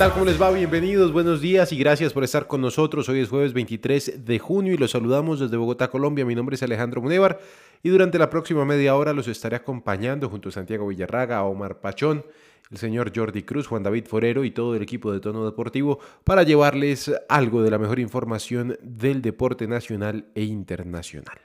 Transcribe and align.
¿Qué 0.00 0.04
tal? 0.04 0.14
¿Cómo 0.14 0.24
les 0.24 0.40
va? 0.40 0.50
Bienvenidos, 0.50 1.12
buenos 1.12 1.42
días 1.42 1.74
y 1.74 1.76
gracias 1.76 2.14
por 2.14 2.24
estar 2.24 2.46
con 2.46 2.62
nosotros. 2.62 3.06
Hoy 3.10 3.20
es 3.20 3.28
jueves 3.28 3.52
23 3.52 4.24
de 4.24 4.38
junio 4.38 4.72
y 4.72 4.78
los 4.78 4.92
saludamos 4.92 5.40
desde 5.40 5.58
Bogotá, 5.58 5.90
Colombia. 5.90 6.24
Mi 6.24 6.34
nombre 6.34 6.54
es 6.54 6.62
Alejandro 6.62 7.02
Munevar 7.02 7.38
y 7.82 7.90
durante 7.90 8.18
la 8.18 8.30
próxima 8.30 8.64
media 8.64 8.96
hora 8.96 9.12
los 9.12 9.28
estaré 9.28 9.56
acompañando 9.56 10.30
junto 10.30 10.48
a 10.48 10.52
Santiago 10.52 10.86
Villarraga, 10.86 11.44
Omar 11.44 11.82
Pachón, 11.82 12.24
el 12.70 12.78
señor 12.78 13.12
Jordi 13.14 13.42
Cruz, 13.42 13.66
Juan 13.66 13.82
David 13.82 14.06
Forero 14.06 14.42
y 14.42 14.52
todo 14.52 14.74
el 14.74 14.80
equipo 14.80 15.12
de 15.12 15.20
Tono 15.20 15.44
Deportivo 15.44 15.98
para 16.24 16.44
llevarles 16.44 17.12
algo 17.28 17.62
de 17.62 17.70
la 17.70 17.76
mejor 17.76 17.98
información 17.98 18.78
del 18.80 19.20
deporte 19.20 19.68
nacional 19.68 20.30
e 20.34 20.44
internacional. 20.44 21.40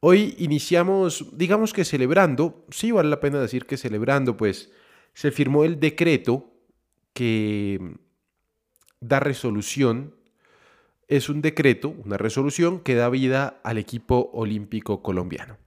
Hoy 0.00 0.34
iniciamos, 0.36 1.24
digamos 1.32 1.72
que 1.72 1.86
celebrando, 1.86 2.66
sí 2.68 2.92
vale 2.92 3.08
la 3.08 3.20
pena 3.20 3.40
decir 3.40 3.64
que 3.64 3.78
celebrando, 3.78 4.36
pues 4.36 4.70
se 5.14 5.30
firmó 5.30 5.64
el 5.64 5.80
decreto 5.80 6.51
que 7.12 7.96
da 9.00 9.20
resolución, 9.20 10.14
es 11.08 11.28
un 11.28 11.42
decreto, 11.42 11.94
una 12.04 12.16
resolución 12.16 12.80
que 12.80 12.94
da 12.94 13.08
vida 13.08 13.60
al 13.64 13.78
equipo 13.78 14.30
olímpico 14.32 15.02
colombiano. 15.02 15.58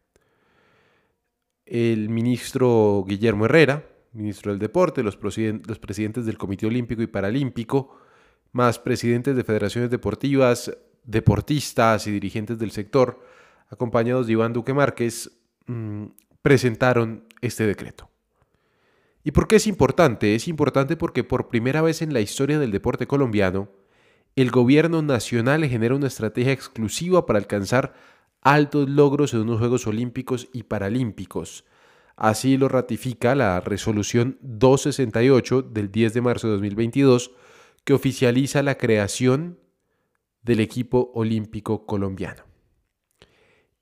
El 1.65 2.09
ministro 2.09 3.03
Guillermo 3.07 3.45
Herrera, 3.45 3.85
ministro 4.13 4.51
del 4.51 4.59
Deporte, 4.59 5.03
los, 5.03 5.19
los 5.21 5.79
presidentes 5.79 6.25
del 6.25 6.37
Comité 6.37 6.65
Olímpico 6.65 7.01
y 7.01 7.07
Paralímpico, 7.07 7.99
más 8.51 8.79
presidentes 8.79 9.35
de 9.35 9.43
federaciones 9.43 9.89
deportivas, 9.91 10.71
deportistas 11.03 12.07
y 12.07 12.11
dirigentes 12.11 12.57
del 12.57 12.71
sector, 12.71 13.19
acompañados 13.69 14.27
de 14.27 14.33
Iván 14.33 14.53
Duque 14.53 14.73
Márquez, 14.73 15.31
mm, 15.67 16.05
presentaron 16.41 17.25
este 17.41 17.65
decreto. 17.65 18.09
¿Y 19.25 19.31
por 19.31 19.47
qué 19.47 19.55
es 19.55 19.65
importante? 19.65 20.35
Es 20.35 20.47
importante 20.47 20.95
porque 20.95 21.23
por 21.23 21.49
primera 21.49 21.81
vez 21.81 22.03
en 22.03 22.13
la 22.13 22.21
historia 22.21 22.59
del 22.59 22.69
deporte 22.69 23.07
colombiano, 23.07 23.71
el 24.35 24.51
gobierno 24.51 25.01
nacional 25.01 25.65
genera 25.65 25.95
una 25.95 26.05
estrategia 26.05 26.51
exclusiva 26.51 27.25
para 27.25 27.39
alcanzar 27.39 27.95
altos 28.41 28.87
logros 28.87 29.33
en 29.33 29.39
unos 29.39 29.57
Juegos 29.57 29.87
Olímpicos 29.87 30.47
y 30.53 30.61
Paralímpicos. 30.61 31.65
Así 32.15 32.55
lo 32.55 32.69
ratifica 32.69 33.33
la 33.33 33.59
resolución 33.61 34.37
268 34.41 35.63
del 35.63 35.91
10 35.91 36.13
de 36.13 36.21
marzo 36.21 36.45
de 36.45 36.53
2022, 36.53 37.31
que 37.83 37.93
oficializa 37.93 38.61
la 38.61 38.77
creación 38.77 39.57
del 40.43 40.59
equipo 40.59 41.11
olímpico 41.15 41.87
colombiano. 41.87 42.43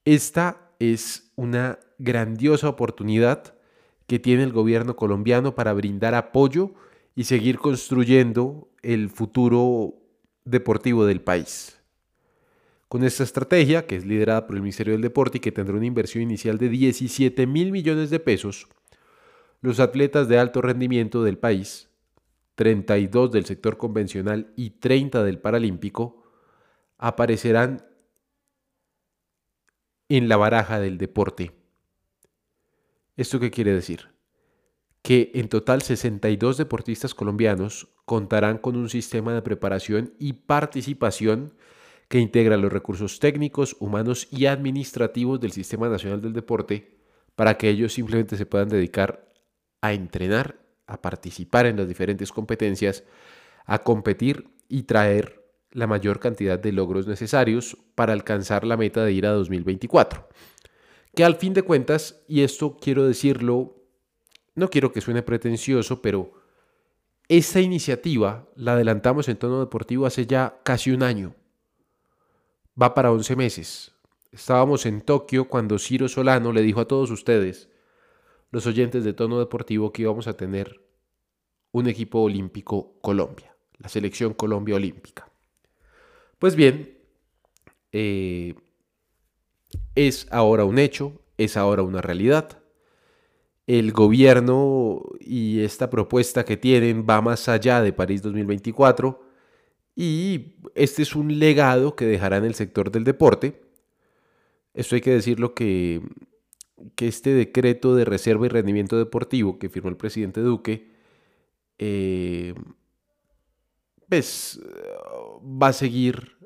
Esta 0.06 0.72
es 0.80 1.34
una 1.36 1.80
grandiosa 1.98 2.70
oportunidad 2.70 3.56
que 4.08 4.20
tiene 4.20 4.44
el 4.44 4.52
gobierno 4.52 4.96
colombiano 4.96 5.56
para 5.56 5.74
brindar 5.74 6.16
apoyo 6.16 6.72
y 7.16 7.26
seguir 7.26 7.58
construyendo 7.58 8.70
el 8.82 9.10
futuro 9.10 9.96
deportivo 10.46 11.06
del 11.06 11.22
país. 11.22 11.80
Con 12.88 13.04
esta 13.04 13.24
estrategia, 13.24 13.88
que 13.88 13.96
es 13.96 14.06
liderada 14.06 14.46
por 14.46 14.56
el 14.56 14.62
Ministerio 14.62 14.94
del 14.94 15.02
Deporte 15.02 15.38
y 15.38 15.42
que 15.42 15.52
tendrá 15.52 15.76
una 15.76 15.86
inversión 15.86 16.22
inicial 16.22 16.58
de 16.58 16.70
17 16.70 17.48
mil 17.48 17.72
millones 17.72 18.10
de 18.10 18.20
pesos, 18.20 18.68
los 19.62 19.80
atletas 19.80 20.28
de 20.28 20.38
alto 20.38 20.62
rendimiento 20.62 21.24
del 21.24 21.38
país, 21.38 21.90
32 22.56 23.32
del 23.32 23.46
sector 23.46 23.78
convencional 23.78 24.54
y 24.56 24.72
30 24.72 25.24
del 25.24 25.40
paralímpico, 25.40 26.24
aparecerán 26.98 27.86
en 30.10 30.30
la 30.30 30.38
baraja 30.38 30.80
del 30.80 30.98
deporte 30.98 31.63
¿Esto 33.16 33.40
qué 33.40 33.52
quiere 33.52 33.74
decir? 33.74 34.10
Que 35.04 35.30
en 35.36 35.48
total 35.48 35.84
62 35.84 36.58
deportistas 36.58 37.14
colombianos 37.14 37.90
contarán 38.06 38.58
con 38.58 38.76
un 38.76 38.90
sistema 38.90 39.36
de 39.36 39.44
preparación 39.44 40.16
y 40.18 40.34
participación 40.34 41.54
que 42.08 42.18
integra 42.18 42.58
los 42.58 42.74
recursos 42.74 43.20
técnicos, 43.20 43.76
humanos 43.80 44.28
y 44.32 44.48
administrativos 44.48 45.40
del 45.40 45.52
Sistema 45.52 45.90
Nacional 45.90 46.22
del 46.22 46.34
Deporte 46.34 46.98
para 47.36 47.56
que 47.56 47.70
ellos 47.70 47.94
simplemente 47.94 48.36
se 48.36 48.48
puedan 48.48 48.70
dedicar 48.70 49.30
a 49.82 49.94
entrenar, 49.94 50.60
a 50.88 51.00
participar 51.00 51.68
en 51.68 51.78
las 51.78 51.88
diferentes 51.88 52.32
competencias, 52.32 53.04
a 53.66 53.80
competir 53.80 54.50
y 54.68 54.84
traer 54.84 55.44
la 55.70 55.86
mayor 55.86 56.20
cantidad 56.20 56.58
de 56.58 56.72
logros 56.72 57.06
necesarios 57.06 57.78
para 57.94 58.14
alcanzar 58.14 58.64
la 58.64 58.78
meta 58.78 59.06
de 59.06 59.12
ir 59.12 59.28
a 59.28 59.32
2024 59.32 60.30
que 61.16 61.24
al 61.24 61.36
fin 61.36 61.54
de 61.54 61.64
cuentas, 61.64 62.24
y 62.28 62.42
esto 62.42 62.78
quiero 62.80 63.06
decirlo, 63.06 63.76
no 64.56 64.70
quiero 64.70 64.92
que 64.92 65.02
suene 65.02 65.22
pretencioso, 65.24 66.02
pero 66.02 66.34
esta 67.28 67.62
iniciativa 67.62 68.48
la 68.56 68.74
adelantamos 68.74 69.30
en 69.30 69.38
tono 69.38 69.60
deportivo 69.60 70.06
hace 70.06 70.26
ya 70.26 70.60
casi 70.64 70.92
un 70.92 71.04
año. 71.04 71.36
Va 72.80 72.94
para 72.94 73.12
11 73.12 73.36
meses. 73.36 73.94
Estábamos 74.32 74.86
en 74.86 75.02
Tokio 75.02 75.48
cuando 75.48 75.78
Ciro 75.78 76.08
Solano 76.08 76.52
le 76.52 76.62
dijo 76.62 76.82
a 76.82 76.88
todos 76.88 77.12
ustedes, 77.12 77.70
los 78.52 78.66
oyentes 78.66 79.04
de 79.04 79.14
tono 79.14 79.40
deportivo, 79.40 79.94
que 79.94 80.04
íbamos 80.04 80.28
a 80.28 80.36
tener 80.36 80.82
un 81.72 81.88
equipo 81.88 82.22
olímpico 82.22 82.96
Colombia, 83.02 83.56
la 83.78 83.90
selección 83.90 84.34
Colombia 84.34 84.76
Olímpica. 84.76 85.32
Pues 86.40 86.56
bien, 86.56 87.00
eh, 87.92 88.56
es 89.96 90.28
ahora 90.32 90.66
un 90.66 90.80
hecho, 90.80 91.22
es 91.38 91.58
ahora 91.58 91.84
una 91.84 92.02
realidad. 92.02 92.60
El 93.68 93.92
gobierno 93.92 95.04
y 95.20 95.62
esta 95.62 95.90
propuesta 95.90 96.44
que 96.44 96.58
tienen 96.58 97.06
va 97.10 97.22
más 97.22 97.48
allá 97.48 97.82
de 97.82 97.94
París 97.94 98.22
2024 98.22 99.22
y 99.96 100.56
este 100.76 101.04
es 101.04 101.16
un 101.16 101.40
legado 101.40 101.96
que 101.96 102.06
dejará 102.06 102.38
en 102.38 102.46
el 102.46 102.56
sector 102.56 102.92
del 102.92 103.04
deporte. 103.04 103.62
Esto 104.74 104.96
hay 104.96 105.02
que 105.02 105.12
decirlo 105.12 105.54
que, 105.54 106.02
que 106.96 107.08
este 107.08 107.34
decreto 107.34 107.96
de 107.96 108.06
reserva 108.06 108.46
y 108.46 108.50
rendimiento 108.50 108.98
deportivo 108.98 109.60
que 109.60 109.70
firmó 109.70 109.90
el 109.90 109.98
presidente 109.98 110.42
Duque 110.42 110.92
eh, 111.78 112.54
pues, 114.10 114.62
va 115.42 115.68
a 115.68 115.74
seguir 115.74 116.38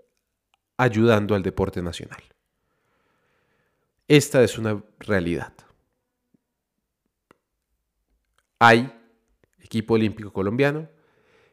ayudando 0.78 1.36
al 1.36 1.44
deporte 1.44 1.82
nacional. 1.82 2.22
Esta 4.08 4.42
es 4.42 4.58
una 4.58 4.82
realidad. 5.00 5.54
Hay 8.60 8.92
equipo 9.60 9.96
olímpico 9.96 10.32
colombiano 10.32 10.90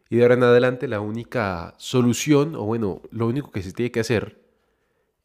y 0.08 0.16
de 0.16 0.22
ahora 0.22 0.34
en 0.34 0.44
adelante 0.44 0.86
la 0.86 1.00
única 1.00 1.74
solución, 1.78 2.54
o 2.54 2.62
bueno, 2.64 3.02
lo 3.10 3.26
único 3.26 3.50
que 3.50 3.62
se 3.62 3.72
tiene 3.72 3.90
que 3.90 4.00
hacer 4.00 4.40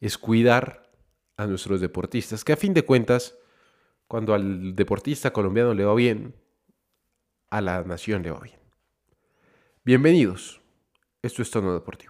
es 0.00 0.18
cuidar 0.18 0.90
a 1.36 1.46
nuestros 1.46 1.80
deportistas, 1.80 2.44
que 2.44 2.52
a 2.52 2.56
fin 2.56 2.74
de 2.74 2.84
cuentas, 2.84 3.36
cuando 4.08 4.34
al 4.34 4.74
deportista 4.74 5.32
colombiano 5.32 5.72
le 5.72 5.84
va 5.84 5.94
bien, 5.94 6.34
a 7.50 7.60
la 7.60 7.82
nación 7.84 8.22
le 8.22 8.32
va 8.32 8.40
bien. 8.40 8.58
Bienvenidos. 9.84 10.60
Esto 11.22 11.42
es 11.42 11.50
Tono 11.50 11.72
Deportivo. 11.74 12.09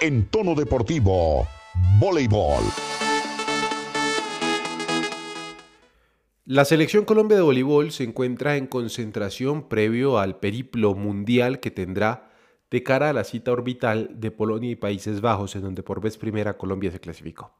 En 0.00 0.26
tono 0.26 0.54
deportivo, 0.54 1.46
voleibol. 1.98 2.64
La 6.46 6.64
selección 6.64 7.04
Colombia 7.04 7.36
de 7.36 7.42
voleibol 7.42 7.92
se 7.92 8.04
encuentra 8.04 8.56
en 8.56 8.66
concentración 8.66 9.68
previo 9.68 10.18
al 10.18 10.38
periplo 10.38 10.94
mundial 10.94 11.60
que 11.60 11.70
tendrá 11.70 12.30
de 12.70 12.82
cara 12.82 13.10
a 13.10 13.12
la 13.12 13.24
cita 13.24 13.52
orbital 13.52 14.10
de 14.14 14.30
Polonia 14.30 14.70
y 14.70 14.76
Países 14.76 15.20
Bajos, 15.20 15.54
en 15.54 15.62
donde 15.62 15.82
por 15.82 16.00
vez 16.00 16.16
primera 16.16 16.56
Colombia 16.56 16.90
se 16.90 17.00
clasificó. 17.00 17.52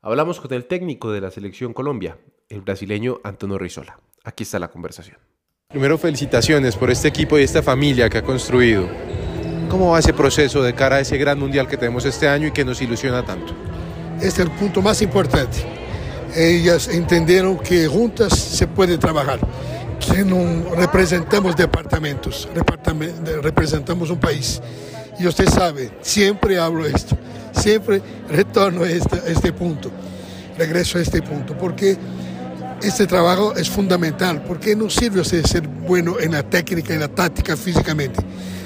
Hablamos 0.00 0.40
con 0.40 0.52
el 0.52 0.66
técnico 0.66 1.10
de 1.10 1.20
la 1.20 1.30
selección 1.30 1.74
Colombia, 1.74 2.18
el 2.48 2.60
brasileño 2.60 3.20
Antonio 3.24 3.58
Rizola. 3.58 3.98
Aquí 4.24 4.44
está 4.44 4.58
la 4.58 4.68
conversación. 4.68 5.18
Primero 5.68 5.98
felicitaciones 5.98 6.76
por 6.76 6.90
este 6.90 7.08
equipo 7.08 7.38
y 7.38 7.42
esta 7.42 7.62
familia 7.62 8.08
que 8.08 8.18
ha 8.18 8.22
construido. 8.22 8.88
¿Cómo 9.72 9.92
va 9.92 10.00
ese 10.00 10.12
proceso 10.12 10.62
de 10.62 10.74
cara 10.74 10.96
a 10.96 11.00
ese 11.00 11.16
gran 11.16 11.38
mundial 11.38 11.66
que 11.66 11.78
tenemos 11.78 12.04
este 12.04 12.28
año 12.28 12.46
y 12.48 12.50
que 12.50 12.62
nos 12.62 12.82
ilusiona 12.82 13.24
tanto? 13.24 13.54
Este 14.16 14.26
es 14.26 14.38
el 14.40 14.50
punto 14.50 14.82
más 14.82 15.00
importante. 15.00 15.64
Ellas 16.36 16.88
entendieron 16.88 17.56
que 17.56 17.86
juntas 17.86 18.38
se 18.38 18.66
puede 18.66 18.98
trabajar, 18.98 19.40
que 19.98 20.26
no 20.26 20.74
representamos 20.74 21.56
departamentos, 21.56 22.50
representamos 23.42 24.10
un 24.10 24.18
país. 24.18 24.60
Y 25.18 25.26
usted 25.26 25.48
sabe, 25.48 25.90
siempre 26.02 26.58
hablo 26.58 26.84
esto, 26.84 27.16
siempre 27.52 28.02
retorno 28.28 28.82
a 28.84 28.90
este, 28.90 29.22
este 29.26 29.54
punto, 29.54 29.90
regreso 30.58 30.98
a 30.98 31.00
este 31.00 31.22
punto, 31.22 31.56
porque 31.56 31.96
este 32.82 33.06
trabajo 33.06 33.54
es 33.56 33.70
fundamental, 33.70 34.44
porque 34.44 34.76
no 34.76 34.90
sirve 34.90 35.24
ser 35.24 35.66
bueno 35.66 36.20
en 36.20 36.32
la 36.32 36.42
técnica, 36.42 36.92
en 36.92 37.00
la 37.00 37.08
táctica, 37.08 37.56
físicamente 37.56 38.22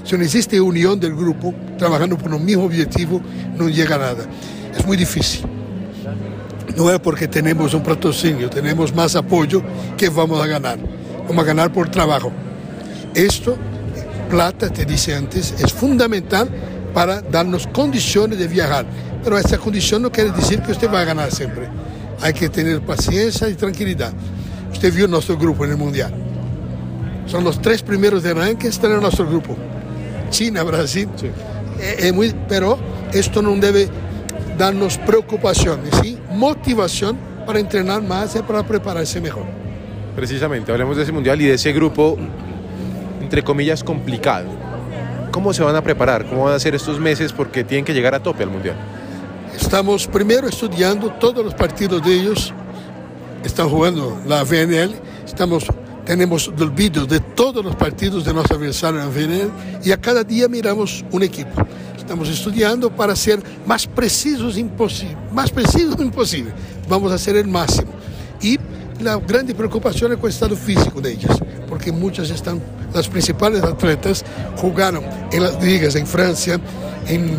si 0.06 0.16
no 0.16 0.22
existe 0.22 0.60
unión 0.60 1.00
del 1.00 1.16
grupo 1.16 1.52
trabajando 1.76 2.16
por 2.16 2.32
un 2.32 2.44
mismo 2.44 2.64
objetivo, 2.64 3.20
no 3.56 3.68
llega 3.68 3.96
a 3.96 3.98
nada. 3.98 4.24
Es 4.76 4.86
muy 4.86 4.96
difícil. 4.96 5.44
No 6.76 6.90
es 6.92 7.00
porque 7.00 7.26
tenemos 7.26 7.74
un 7.74 7.82
patrocinio, 7.82 8.48
tenemos 8.48 8.94
más 8.94 9.16
apoyo 9.16 9.62
que 9.96 10.08
vamos 10.08 10.40
a 10.40 10.46
ganar. 10.46 10.78
Vamos 11.26 11.42
a 11.42 11.46
ganar 11.46 11.72
por 11.72 11.90
trabajo. 11.90 12.30
Esto, 13.14 13.56
plata, 14.30 14.70
te 14.70 14.84
dice 14.84 15.12
antes, 15.12 15.54
es 15.58 15.72
fundamental 15.72 16.48
para 16.94 17.20
darnos 17.20 17.66
condiciones 17.66 18.38
de 18.38 18.46
viajar. 18.46 18.86
Pero 19.24 19.36
esta 19.38 19.58
condición 19.58 20.02
no 20.02 20.12
quiere 20.12 20.30
decir 20.30 20.62
que 20.62 20.70
usted 20.70 20.88
va 20.88 21.00
a 21.00 21.04
ganar 21.04 21.32
siempre. 21.32 21.68
Hay 22.20 22.32
que 22.32 22.48
tener 22.48 22.80
paciencia 22.80 23.48
y 23.48 23.54
tranquilidad. 23.54 24.12
Usted 24.70 24.94
vio 24.94 25.08
nuestro 25.08 25.36
grupo 25.36 25.64
en 25.64 25.72
el 25.72 25.76
Mundial. 25.76 26.14
Son 27.26 27.42
los 27.42 27.60
tres 27.60 27.82
primeros 27.82 28.22
de 28.22 28.34
ranking 28.34 28.68
están 28.68 28.92
en 28.92 29.00
nuestro 29.00 29.26
grupo. 29.26 29.56
China, 30.30 30.62
Brasil. 30.62 31.08
Sí. 31.16 31.30
Es 31.98 32.12
muy, 32.12 32.34
pero 32.48 32.78
esto 33.12 33.42
no 33.42 33.54
debe 33.56 33.88
darnos 34.56 34.98
preocupación, 34.98 35.80
¿sí? 36.02 36.18
motivación 36.30 37.16
para 37.46 37.60
entrenar 37.60 38.02
más 38.02 38.34
y 38.36 38.40
para 38.40 38.62
prepararse 38.62 39.20
mejor. 39.20 39.44
Precisamente, 40.14 40.72
hablemos 40.72 40.96
de 40.96 41.02
ese 41.02 41.12
mundial 41.12 41.40
y 41.40 41.46
de 41.46 41.54
ese 41.54 41.72
grupo, 41.72 42.16
entre 43.20 43.42
comillas, 43.42 43.84
complicado. 43.84 44.48
¿Cómo 45.30 45.52
se 45.52 45.62
van 45.62 45.76
a 45.76 45.82
preparar? 45.82 46.24
¿Cómo 46.26 46.44
van 46.44 46.54
a 46.54 46.58
ser 46.58 46.74
estos 46.74 46.98
meses? 46.98 47.32
Porque 47.32 47.62
tienen 47.64 47.84
que 47.84 47.92
llegar 47.92 48.14
a 48.14 48.20
tope 48.20 48.42
al 48.42 48.50
mundial. 48.50 48.76
Estamos 49.54 50.06
primero 50.06 50.48
estudiando 50.48 51.10
todos 51.10 51.44
los 51.44 51.54
partidos 51.54 52.02
de 52.02 52.14
ellos. 52.14 52.54
Están 53.44 53.68
jugando 53.68 54.18
la 54.26 54.42
VNL. 54.42 54.94
Estamos, 55.26 55.66
tenemos 56.06 56.50
los 56.56 56.74
vídeos 56.74 57.08
de 57.08 57.18
todos 57.20 57.62
los 57.64 57.74
partidos 57.74 58.24
de 58.24 58.32
nuestro 58.32 58.56
adversario 58.56 59.02
en 59.02 59.08
VNL 59.10 59.50
y 59.84 59.90
a 59.90 60.00
cada 60.00 60.22
día 60.22 60.48
miramos 60.48 61.04
un 61.10 61.22
equipo. 61.24 61.66
Estamos 61.98 62.28
estudiando 62.28 62.88
para 62.88 63.16
ser 63.16 63.42
más 63.66 63.86
precisos 63.86 64.56
imposible, 64.56 65.16
más 65.32 65.50
precisos 65.50 65.96
imposible. 66.00 66.52
Vamos 66.88 67.10
a 67.10 67.16
hacer 67.16 67.36
el 67.36 67.48
máximo. 67.48 67.90
Y 68.40 68.58
la 69.00 69.16
grande 69.16 69.54
preocupación 69.54 70.12
es 70.12 70.18
con 70.18 70.28
el 70.28 70.32
estado 70.32 70.56
físico 70.56 71.00
de 71.00 71.12
ellas, 71.12 71.36
porque 71.68 71.90
muchas 71.90 72.30
están, 72.30 72.62
las 72.94 73.08
principales 73.08 73.62
atletas 73.64 74.24
jugaron 74.56 75.04
en 75.32 75.42
las 75.42 75.62
ligas 75.62 75.96
en 75.96 76.06
Francia, 76.06 76.60
en, 77.08 77.36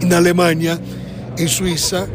en 0.00 0.12
Alemania, 0.12 0.78
en 1.36 1.48
Suiza, 1.48 2.06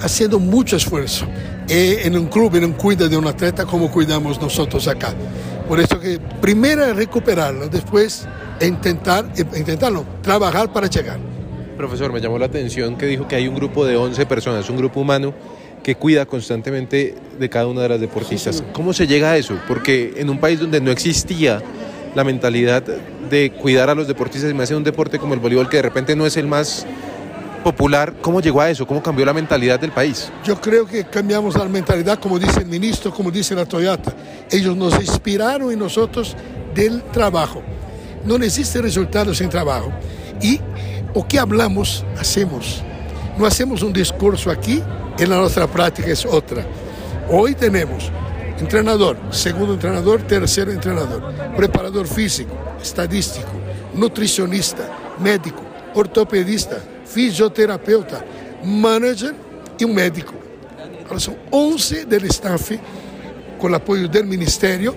haciendo 0.00 0.38
mucho 0.38 0.76
esfuerzo. 0.76 1.26
Y 1.68 2.06
en 2.06 2.16
un 2.16 2.26
club 2.26 2.54
no 2.60 2.76
cuida 2.76 3.08
de 3.08 3.16
un 3.16 3.26
atleta 3.26 3.66
como 3.66 3.90
cuidamos 3.90 4.40
nosotros 4.40 4.88
acá. 4.88 5.14
Por 5.68 5.80
eso 5.80 6.00
que 6.00 6.18
primero 6.40 6.94
recuperarlo, 6.94 7.68
después 7.68 8.26
intentar, 8.62 9.26
intentarlo, 9.36 10.04
trabajar 10.22 10.72
para 10.72 10.86
llegar. 10.86 11.18
Profesor, 11.76 12.10
me 12.10 12.20
llamó 12.20 12.38
la 12.38 12.46
atención 12.46 12.96
que 12.96 13.06
dijo 13.06 13.28
que 13.28 13.36
hay 13.36 13.46
un 13.46 13.54
grupo 13.54 13.84
de 13.84 13.96
11 13.96 14.24
personas, 14.24 14.68
un 14.70 14.78
grupo 14.78 15.00
humano 15.00 15.34
que 15.82 15.94
cuida 15.94 16.26
constantemente 16.26 17.14
de 17.38 17.48
cada 17.48 17.66
una 17.66 17.82
de 17.82 17.90
las 17.90 18.00
deportistas. 18.00 18.56
Sí, 18.56 18.64
¿Cómo 18.72 18.92
se 18.92 19.06
llega 19.06 19.32
a 19.32 19.36
eso? 19.36 19.58
Porque 19.68 20.14
en 20.16 20.30
un 20.30 20.40
país 20.40 20.58
donde 20.58 20.80
no 20.80 20.90
existía 20.90 21.62
la 22.14 22.24
mentalidad 22.24 22.82
de 22.82 23.52
cuidar 23.52 23.90
a 23.90 23.94
los 23.94 24.08
deportistas 24.08 24.50
y 24.50 24.54
más 24.54 24.70
en 24.70 24.78
un 24.78 24.84
deporte 24.84 25.18
como 25.18 25.34
el 25.34 25.40
voleibol 25.40 25.68
que 25.68 25.76
de 25.76 25.82
repente 25.82 26.16
no 26.16 26.26
es 26.26 26.36
el 26.36 26.46
más 26.46 26.86
popular, 27.58 28.14
¿cómo 28.20 28.40
llegó 28.40 28.60
a 28.60 28.70
eso? 28.70 28.86
¿Cómo 28.86 29.02
cambió 29.02 29.24
la 29.24 29.32
mentalidad 29.32 29.78
del 29.78 29.92
país? 29.92 30.30
Yo 30.44 30.60
creo 30.60 30.86
que 30.86 31.04
cambiamos 31.04 31.56
la 31.56 31.64
mentalidad, 31.66 32.18
como 32.18 32.38
dice 32.38 32.60
el 32.60 32.66
ministro, 32.66 33.12
como 33.12 33.30
dice 33.30 33.54
la 33.54 33.66
Toyota. 33.66 34.12
Ellos 34.50 34.76
nos 34.76 34.94
inspiraron 34.94 35.72
y 35.72 35.76
nosotros 35.76 36.36
del 36.74 37.02
trabajo. 37.04 37.62
No 38.24 38.36
existe 38.36 38.80
resultado 38.80 39.34
sin 39.34 39.48
trabajo. 39.48 39.92
Y 40.40 40.60
o 41.14 41.26
que 41.26 41.38
hablamos, 41.38 42.04
hacemos. 42.18 42.82
No 43.38 43.46
hacemos 43.46 43.82
un 43.82 43.92
discurso 43.92 44.50
aquí 44.50 44.82
y 45.18 45.26
la 45.26 45.36
nuestra 45.36 45.66
práctica 45.66 46.08
es 46.08 46.24
otra. 46.24 46.64
Hoy 47.30 47.54
tenemos 47.54 48.10
entrenador, 48.58 49.16
segundo 49.30 49.74
entrenador, 49.74 50.22
tercer 50.22 50.68
entrenador, 50.68 51.32
preparador 51.56 52.06
físico, 52.06 52.56
estadístico, 52.80 53.50
nutricionista, 53.94 54.88
médico, 55.20 55.62
ortopedista, 55.94 56.78
fisioterapeuta, 57.08 58.24
manager 58.64 59.34
y 59.78 59.84
un 59.84 59.94
médico. 59.94 60.34
Ahora 61.06 61.20
son 61.20 61.36
11 61.50 62.04
del 62.04 62.24
staff 62.26 62.72
con 63.58 63.70
el 63.70 63.76
apoyo 63.76 64.08
del 64.08 64.26
ministerio, 64.26 64.94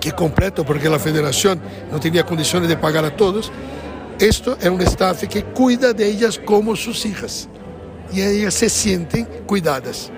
que 0.00 0.12
completo 0.12 0.64
porque 0.64 0.88
la 0.88 0.98
federación 0.98 1.60
no 1.90 2.00
tenía 2.00 2.24
condiciones 2.24 2.68
de 2.68 2.76
pagar 2.76 3.04
a 3.04 3.14
todos. 3.14 3.52
Esto 4.18 4.56
es 4.60 4.68
un 4.68 4.80
staff 4.82 5.24
que 5.24 5.42
cuida 5.44 5.92
de 5.92 6.06
ellas 6.06 6.40
como 6.44 6.76
sus 6.76 7.04
hijas 7.04 7.48
y 8.12 8.22
ellas 8.22 8.54
se 8.54 8.68
sienten 8.68 9.26
cuidadas. 9.46 10.10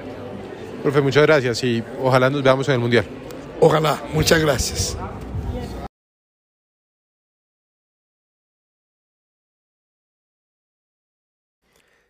Profe, 0.83 1.01
muchas 1.01 1.23
gracias 1.23 1.65
y 1.65 1.83
ojalá 2.03 2.31
nos 2.31 2.43
veamos 2.43 2.69
en 2.69 2.75
el 2.75 2.81
Mundial. 2.81 3.05
Ojalá, 3.61 4.03
muchas 4.13 4.41
gracias. 4.41 4.97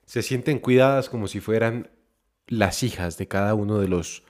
Se 0.06 0.23
sienten 0.23 0.61
cuidadas 0.61 1.10
como 1.10 1.29
si 1.29 1.41
fueran 1.41 1.91
las 2.46 2.82
hijas 2.82 3.19
de 3.19 3.27
cada 3.27 3.55
uno 3.55 3.81
de 3.81 3.89
los 3.89 4.22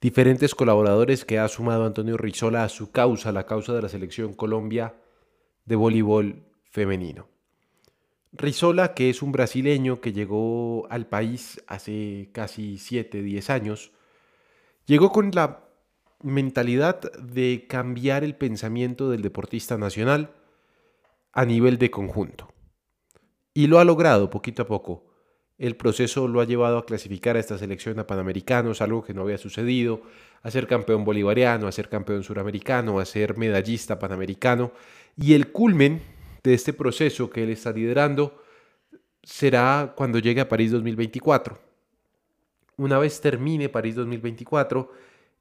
diferentes 0.00 0.54
colaboradores 0.54 1.24
que 1.24 1.38
ha 1.38 1.48
sumado 1.48 1.86
Antonio 1.86 2.18
Rizola 2.18 2.64
a 2.64 2.68
su 2.68 2.92
causa, 2.92 3.32
la 3.32 3.46
causa 3.46 3.74
de 3.74 3.82
la 3.82 3.88
selección 3.88 4.34
Colombia 4.34 4.94
de 5.64 5.74
voleibol 5.74 6.44
femenino. 6.70 7.28
Rizola, 8.32 8.92
que 8.92 9.08
es 9.08 9.22
un 9.22 9.32
brasileño 9.32 10.02
que 10.02 10.12
llegó 10.12 10.86
al 10.90 11.06
país 11.06 11.62
hace 11.66 12.28
casi 12.32 12.76
7, 12.76 13.22
10 13.22 13.50
años, 13.50 13.92
llegó 14.84 15.10
con 15.10 15.30
la 15.32 15.64
mentalidad 16.22 17.00
de 17.14 17.66
cambiar 17.66 18.22
el 18.22 18.34
pensamiento 18.34 19.10
del 19.10 19.22
deportista 19.22 19.78
nacional 19.78 20.34
a 21.32 21.46
nivel 21.46 21.78
de 21.78 21.90
conjunto. 21.90 22.52
Y 23.56 23.68
lo 23.68 23.78
ha 23.78 23.86
logrado 23.86 24.28
poquito 24.28 24.60
a 24.60 24.66
poco. 24.66 25.06
El 25.56 25.76
proceso 25.76 26.28
lo 26.28 26.42
ha 26.42 26.44
llevado 26.44 26.76
a 26.76 26.84
clasificar 26.84 27.36
a 27.36 27.40
esta 27.40 27.56
selección 27.56 27.98
a 27.98 28.06
Panamericanos, 28.06 28.82
algo 28.82 29.02
que 29.02 29.14
no 29.14 29.22
había 29.22 29.38
sucedido, 29.38 30.02
a 30.42 30.50
ser 30.50 30.66
campeón 30.66 31.06
bolivariano, 31.06 31.66
a 31.66 31.72
ser 31.72 31.88
campeón 31.88 32.22
suramericano, 32.22 33.00
a 33.00 33.06
ser 33.06 33.38
medallista 33.38 33.98
panamericano. 33.98 34.72
Y 35.16 35.32
el 35.32 35.52
culmen 35.52 36.02
de 36.44 36.52
este 36.52 36.74
proceso 36.74 37.30
que 37.30 37.44
él 37.44 37.48
está 37.48 37.72
liderando 37.72 38.42
será 39.22 39.94
cuando 39.96 40.18
llegue 40.18 40.42
a 40.42 40.50
París 40.50 40.72
2024. 40.72 41.58
Una 42.76 42.98
vez 42.98 43.22
termine 43.22 43.70
París 43.70 43.94
2024, 43.94 44.92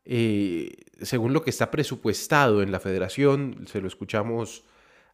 eh, 0.06 0.72
según 1.02 1.34
lo 1.34 1.42
que 1.42 1.50
está 1.50 1.70
presupuestado 1.70 2.62
en 2.62 2.72
la 2.72 2.80
federación, 2.80 3.66
se 3.68 3.82
lo 3.82 3.90
escuchamos 3.90 4.64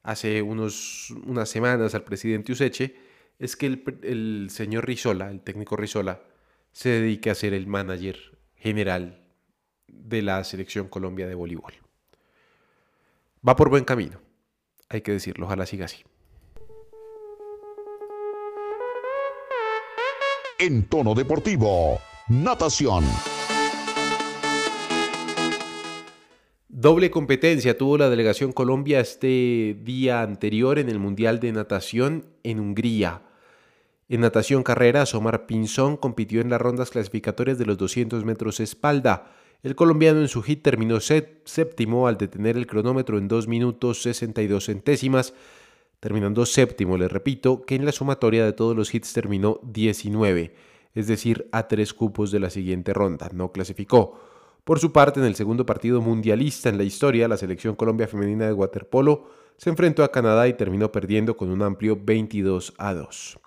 hace 0.03 0.41
unos, 0.41 1.11
unas 1.25 1.49
semanas 1.49 1.95
al 1.95 2.03
presidente 2.03 2.51
Useche, 2.51 2.95
es 3.39 3.55
que 3.55 3.65
el, 3.65 3.83
el 4.03 4.47
señor 4.49 4.85
Rizola, 4.85 5.29
el 5.29 5.41
técnico 5.41 5.75
Rizola, 5.75 6.21
se 6.71 6.89
dedique 6.89 7.29
a 7.29 7.35
ser 7.35 7.53
el 7.53 7.67
manager 7.67 8.37
general 8.55 9.23
de 9.87 10.21
la 10.21 10.43
selección 10.43 10.87
Colombia 10.87 11.27
de 11.27 11.35
voleibol. 11.35 11.73
Va 13.47 13.55
por 13.55 13.69
buen 13.69 13.83
camino, 13.83 14.21
hay 14.89 15.01
que 15.01 15.11
decirlo, 15.11 15.45
ojalá 15.45 15.65
siga 15.65 15.85
así. 15.85 16.03
En 20.59 20.83
tono 20.87 21.15
deportivo, 21.15 21.99
natación. 22.27 23.03
Doble 26.81 27.11
competencia 27.11 27.77
tuvo 27.77 27.99
la 27.99 28.09
delegación 28.09 28.51
Colombia 28.51 29.01
este 29.01 29.77
día 29.83 30.23
anterior 30.23 30.79
en 30.79 30.89
el 30.89 30.97
Mundial 30.97 31.39
de 31.39 31.51
Natación 31.51 32.25
en 32.41 32.59
Hungría. 32.59 33.21
En 34.09 34.21
natación 34.21 34.63
carreras, 34.63 35.13
Omar 35.13 35.45
Pinzón 35.45 35.95
compitió 35.95 36.41
en 36.41 36.49
las 36.49 36.59
rondas 36.59 36.89
clasificatorias 36.89 37.59
de 37.59 37.67
los 37.67 37.77
200 37.77 38.25
metros 38.25 38.59
espalda. 38.59 39.31
El 39.61 39.75
colombiano 39.75 40.21
en 40.21 40.27
su 40.27 40.41
hit 40.41 40.63
terminó 40.63 40.99
séptimo 40.99 42.07
al 42.07 42.17
detener 42.17 42.57
el 42.57 42.65
cronómetro 42.65 43.19
en 43.19 43.27
2 43.27 43.47
minutos 43.47 44.01
62 44.01 44.65
centésimas, 44.65 45.35
terminando 45.99 46.47
séptimo, 46.47 46.97
le 46.97 47.07
repito, 47.07 47.63
que 47.63 47.75
en 47.75 47.85
la 47.85 47.91
sumatoria 47.91 48.43
de 48.43 48.53
todos 48.53 48.75
los 48.75 48.91
hits 48.91 49.13
terminó 49.13 49.59
19, 49.61 50.55
es 50.95 51.05
decir, 51.05 51.47
a 51.51 51.67
tres 51.67 51.93
cupos 51.93 52.31
de 52.31 52.39
la 52.39 52.49
siguiente 52.49 52.91
ronda. 52.91 53.29
No 53.31 53.51
clasificó. 53.51 54.30
Por 54.63 54.79
su 54.79 54.91
parte, 54.91 55.19
en 55.19 55.25
el 55.25 55.35
segundo 55.35 55.65
partido 55.65 56.01
mundialista 56.01 56.69
en 56.69 56.77
la 56.77 56.83
historia, 56.83 57.27
la 57.27 57.37
selección 57.37 57.75
Colombia 57.75 58.07
femenina 58.07 58.45
de 58.45 58.53
waterpolo 58.53 59.27
se 59.57 59.69
enfrentó 59.69 60.03
a 60.03 60.11
Canadá 60.11 60.47
y 60.47 60.53
terminó 60.53 60.91
perdiendo 60.91 61.35
con 61.35 61.49
un 61.49 61.61
amplio 61.63 61.97
22 61.99 62.73
a 62.77 62.93
2. 62.93 63.39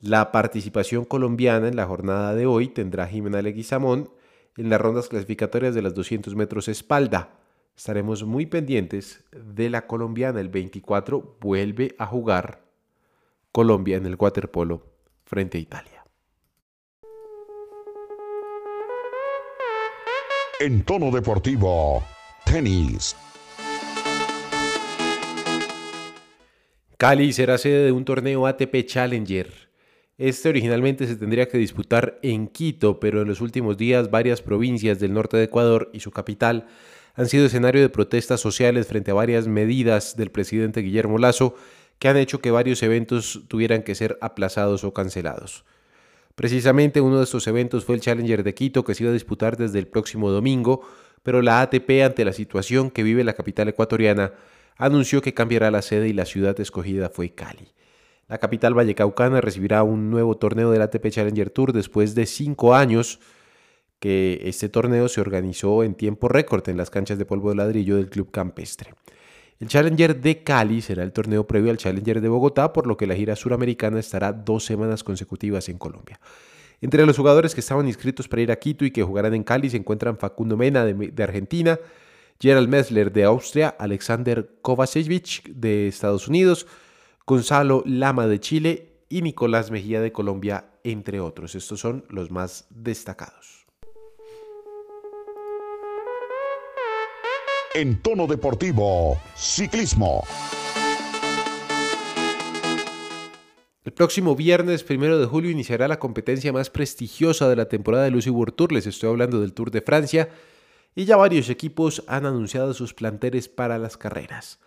La 0.00 0.32
participación 0.32 1.04
colombiana 1.04 1.68
en 1.68 1.76
la 1.76 1.86
jornada 1.86 2.34
de 2.34 2.46
hoy 2.46 2.68
tendrá 2.68 3.06
Jimena 3.06 3.42
Leguizamón 3.42 4.10
en 4.56 4.70
las 4.70 4.80
rondas 4.80 5.08
clasificatorias 5.08 5.74
de 5.74 5.82
las 5.82 5.94
200 5.94 6.34
metros 6.36 6.68
espalda. 6.68 7.36
Estaremos 7.76 8.24
muy 8.24 8.46
pendientes 8.46 9.24
de 9.32 9.68
la 9.68 9.86
colombiana. 9.86 10.40
El 10.40 10.48
24 10.48 11.36
vuelve 11.40 11.94
a 11.98 12.06
jugar 12.06 12.62
Colombia 13.52 13.96
en 13.96 14.06
el 14.06 14.16
waterpolo 14.18 14.86
frente 15.24 15.58
a 15.58 15.60
Italia. 15.60 15.99
En 20.62 20.82
tono 20.82 21.10
deportivo, 21.10 22.04
tenis. 22.44 23.16
Cali 26.98 27.32
será 27.32 27.56
sede 27.56 27.86
de 27.86 27.92
un 27.92 28.04
torneo 28.04 28.46
ATP 28.46 28.84
Challenger. 28.84 29.70
Este 30.18 30.50
originalmente 30.50 31.06
se 31.06 31.16
tendría 31.16 31.48
que 31.48 31.56
disputar 31.56 32.18
en 32.22 32.46
Quito, 32.46 33.00
pero 33.00 33.22
en 33.22 33.28
los 33.28 33.40
últimos 33.40 33.78
días 33.78 34.10
varias 34.10 34.42
provincias 34.42 35.00
del 35.00 35.14
norte 35.14 35.38
de 35.38 35.44
Ecuador 35.44 35.88
y 35.94 36.00
su 36.00 36.10
capital 36.10 36.66
han 37.14 37.30
sido 37.30 37.46
escenario 37.46 37.80
de 37.80 37.88
protestas 37.88 38.42
sociales 38.42 38.86
frente 38.86 39.12
a 39.12 39.14
varias 39.14 39.48
medidas 39.48 40.14
del 40.14 40.30
presidente 40.30 40.82
Guillermo 40.82 41.16
Lazo 41.16 41.54
que 41.98 42.08
han 42.08 42.18
hecho 42.18 42.42
que 42.42 42.50
varios 42.50 42.82
eventos 42.82 43.44
tuvieran 43.48 43.82
que 43.82 43.94
ser 43.94 44.18
aplazados 44.20 44.84
o 44.84 44.92
cancelados. 44.92 45.64
Precisamente 46.40 47.02
uno 47.02 47.18
de 47.18 47.24
estos 47.24 47.46
eventos 47.48 47.84
fue 47.84 47.96
el 47.96 48.00
Challenger 48.00 48.42
de 48.42 48.54
Quito 48.54 48.82
que 48.82 48.94
se 48.94 49.02
iba 49.02 49.10
a 49.10 49.12
disputar 49.12 49.58
desde 49.58 49.78
el 49.78 49.86
próximo 49.86 50.30
domingo, 50.30 50.80
pero 51.22 51.42
la 51.42 51.60
ATP 51.60 52.02
ante 52.02 52.24
la 52.24 52.32
situación 52.32 52.90
que 52.90 53.02
vive 53.02 53.24
la 53.24 53.34
capital 53.34 53.68
ecuatoriana 53.68 54.32
anunció 54.78 55.20
que 55.20 55.34
cambiará 55.34 55.70
la 55.70 55.82
sede 55.82 56.08
y 56.08 56.14
la 56.14 56.24
ciudad 56.24 56.58
escogida 56.58 57.10
fue 57.10 57.34
Cali. 57.34 57.74
La 58.26 58.38
capital 58.38 58.72
vallecaucana 58.72 59.42
recibirá 59.42 59.82
un 59.82 60.10
nuevo 60.10 60.38
torneo 60.38 60.70
del 60.70 60.80
ATP 60.80 61.10
Challenger 61.10 61.50
Tour 61.50 61.74
después 61.74 62.14
de 62.14 62.24
cinco 62.24 62.74
años 62.74 63.20
que 63.98 64.40
este 64.44 64.70
torneo 64.70 65.10
se 65.10 65.20
organizó 65.20 65.84
en 65.84 65.94
tiempo 65.94 66.28
récord 66.28 66.66
en 66.70 66.78
las 66.78 66.88
canchas 66.88 67.18
de 67.18 67.26
polvo 67.26 67.50
de 67.50 67.56
ladrillo 67.56 67.96
del 67.96 68.08
Club 68.08 68.30
Campestre. 68.30 68.94
El 69.60 69.68
Challenger 69.68 70.18
de 70.18 70.42
Cali 70.42 70.80
será 70.80 71.02
el 71.02 71.12
torneo 71.12 71.46
previo 71.46 71.70
al 71.70 71.76
Challenger 71.76 72.22
de 72.22 72.28
Bogotá, 72.28 72.72
por 72.72 72.86
lo 72.86 72.96
que 72.96 73.06
la 73.06 73.14
gira 73.14 73.36
suramericana 73.36 74.00
estará 74.00 74.32
dos 74.32 74.64
semanas 74.64 75.04
consecutivas 75.04 75.68
en 75.68 75.76
Colombia. 75.76 76.18
Entre 76.80 77.04
los 77.04 77.18
jugadores 77.18 77.54
que 77.54 77.60
estaban 77.60 77.86
inscritos 77.86 78.26
para 78.26 78.40
ir 78.40 78.50
a 78.50 78.56
Quito 78.56 78.86
y 78.86 78.90
que 78.90 79.02
jugarán 79.02 79.34
en 79.34 79.44
Cali 79.44 79.68
se 79.68 79.76
encuentran 79.76 80.16
Facundo 80.16 80.56
Mena 80.56 80.86
de, 80.86 81.22
Argentina, 81.22 81.78
Gerald 82.40 82.70
Messler 82.70 83.12
de 83.12 83.24
Austria, 83.24 83.68
Alexander 83.78 84.48
Kovacevic 84.62 85.50
de 85.50 85.88
Estados 85.88 86.26
Unidos, 86.26 86.66
Gonzalo 87.26 87.82
Lama 87.84 88.26
de 88.28 88.40
Chile 88.40 88.92
y 89.10 89.20
Nicolás 89.20 89.70
Mejía 89.70 90.00
de 90.00 90.10
Colombia, 90.10 90.70
entre 90.84 91.20
otros. 91.20 91.54
Estos 91.54 91.80
son 91.80 92.06
los 92.08 92.30
más 92.30 92.66
destacados. 92.70 93.66
En 97.74 98.02
tono 98.02 98.26
deportivo, 98.26 99.16
ciclismo. 99.36 100.24
El 103.84 103.92
próximo 103.92 104.34
viernes, 104.34 104.82
primero 104.82 105.18
de 105.18 105.26
julio, 105.26 105.50
iniciará 105.50 105.88
la 105.88 105.98
competencia 105.98 106.52
más 106.52 106.68
prestigiosa 106.68 107.48
de 107.48 107.56
la 107.56 107.68
temporada 107.68 108.04
de 108.04 108.10
Lucy 108.10 108.30
World 108.30 108.54
Tour. 108.54 108.72
Les 108.72 108.86
estoy 108.86 109.10
hablando 109.10 109.40
del 109.40 109.54
Tour 109.54 109.70
de 109.70 109.82
Francia. 109.82 110.28
Y 110.94 111.04
ya 111.04 111.16
varios 111.16 111.48
equipos 111.48 112.02
han 112.08 112.26
anunciado 112.26 112.74
sus 112.74 112.92
planteles 112.92 113.48
para 113.48 113.78
las 113.78 113.96
carreras. 113.96 114.58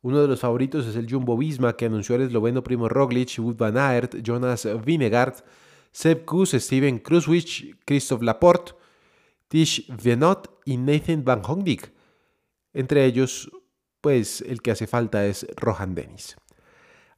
Uno 0.00 0.22
de 0.22 0.28
los 0.28 0.40
favoritos 0.40 0.86
es 0.86 0.96
el 0.96 1.10
Jumbo 1.10 1.36
Visma, 1.36 1.76
que 1.76 1.86
anunció 1.86 2.16
el 2.16 2.22
esloveno 2.22 2.62
Primo 2.62 2.88
Roglic, 2.88 3.38
Wood 3.38 3.56
van 3.56 3.76
Aert, 3.76 4.16
Jonas 4.22 4.66
Vingegaard, 4.84 5.34
Seb 5.90 6.24
Kuss, 6.24 6.52
Steven 6.52 6.98
Kruswich, 7.00 7.76
Christophe 7.84 8.24
Laporte, 8.24 8.72
Tish 9.48 9.86
Venot 10.02 10.60
y 10.64 10.76
Nathan 10.76 11.24
Van 11.24 11.42
Hongdijk. 11.44 11.92
Entre 12.72 13.04
ellos, 13.04 13.50
pues 14.00 14.40
el 14.42 14.62
que 14.62 14.70
hace 14.70 14.86
falta 14.86 15.26
es 15.26 15.46
Rohan 15.56 15.94
Dennis. 15.94 16.36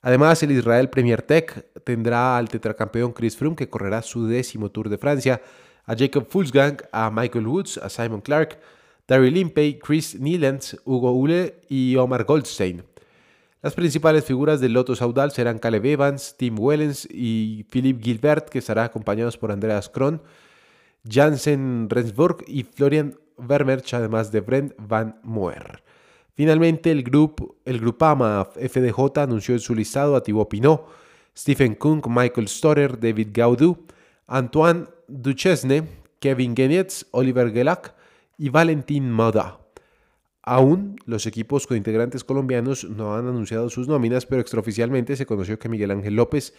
Además, 0.02 0.42
el 0.42 0.52
Israel 0.52 0.90
Premier 0.90 1.22
Tech 1.22 1.66
tendrá 1.82 2.36
al 2.36 2.48
tetracampeón 2.48 3.12
Chris 3.12 3.36
Froome 3.36 3.56
que 3.56 3.70
correrá 3.70 4.02
su 4.02 4.26
décimo 4.26 4.70
Tour 4.70 4.90
de 4.90 4.98
Francia, 4.98 5.40
a 5.86 5.96
Jacob 5.96 6.26
Fulsgang, 6.28 6.76
a 6.92 7.10
Michael 7.10 7.46
Woods, 7.46 7.78
a 7.78 7.88
Simon 7.88 8.20
Clark, 8.20 8.58
Daryl 9.06 9.32
Limpey, 9.32 9.78
Chris 9.78 10.18
Nielands, 10.18 10.78
Hugo 10.84 11.12
Ule 11.12 11.60
y 11.68 11.96
Omar 11.96 12.24
Goldstein. 12.24 12.84
Las 13.62 13.74
principales 13.74 14.26
figuras 14.26 14.60
del 14.60 14.74
Loto 14.74 14.94
Saudal 14.94 15.30
serán 15.30 15.58
Caleb 15.58 15.86
Evans, 15.86 16.36
Tim 16.36 16.58
Wellens 16.58 17.08
y 17.10 17.64
Philippe 17.70 18.02
Gilbert, 18.02 18.50
que 18.50 18.58
estará 18.58 18.84
acompañados 18.84 19.38
por 19.38 19.52
Andreas 19.52 19.88
Kron, 19.88 20.20
Jansen 21.08 21.88
Rensburg 21.90 22.44
y 22.46 22.64
Florian 22.64 23.18
Vermerch, 23.38 23.94
además 23.94 24.32
de 24.32 24.40
Brent 24.40 24.72
Van 24.78 25.18
Moer. 25.22 25.82
Finalmente, 26.34 26.90
el, 26.90 27.02
grupo 27.02 27.56
el 27.64 27.78
Grupama 27.78 28.44
FDJ 28.44 29.18
anunció 29.18 29.54
en 29.54 29.60
su 29.60 29.74
listado 29.74 30.16
a 30.16 30.22
Thibaut 30.22 30.48
Pinot, 30.48 30.86
Stephen 31.36 31.74
Kung, 31.74 32.04
Michael 32.08 32.48
Storer, 32.48 32.98
David 32.98 33.28
Gaudu, 33.32 33.86
Antoine 34.26 34.86
Duchesne, 35.08 35.84
Kevin 36.18 36.56
Genietz, 36.56 37.06
Oliver 37.10 37.52
Gelac 37.52 37.94
y 38.38 38.48
Valentín 38.48 39.12
Moda. 39.12 39.60
Aún 40.42 40.96
los 41.06 41.26
equipos 41.26 41.66
con 41.66 41.76
integrantes 41.76 42.22
colombianos 42.22 42.84
no 42.84 43.14
han 43.14 43.26
anunciado 43.26 43.70
sus 43.70 43.88
nóminas, 43.88 44.26
pero 44.26 44.42
extraoficialmente 44.42 45.16
se 45.16 45.26
conoció 45.26 45.58
que 45.58 45.68
Miguel 45.68 45.90
Ángel 45.90 46.16
López 46.16 46.54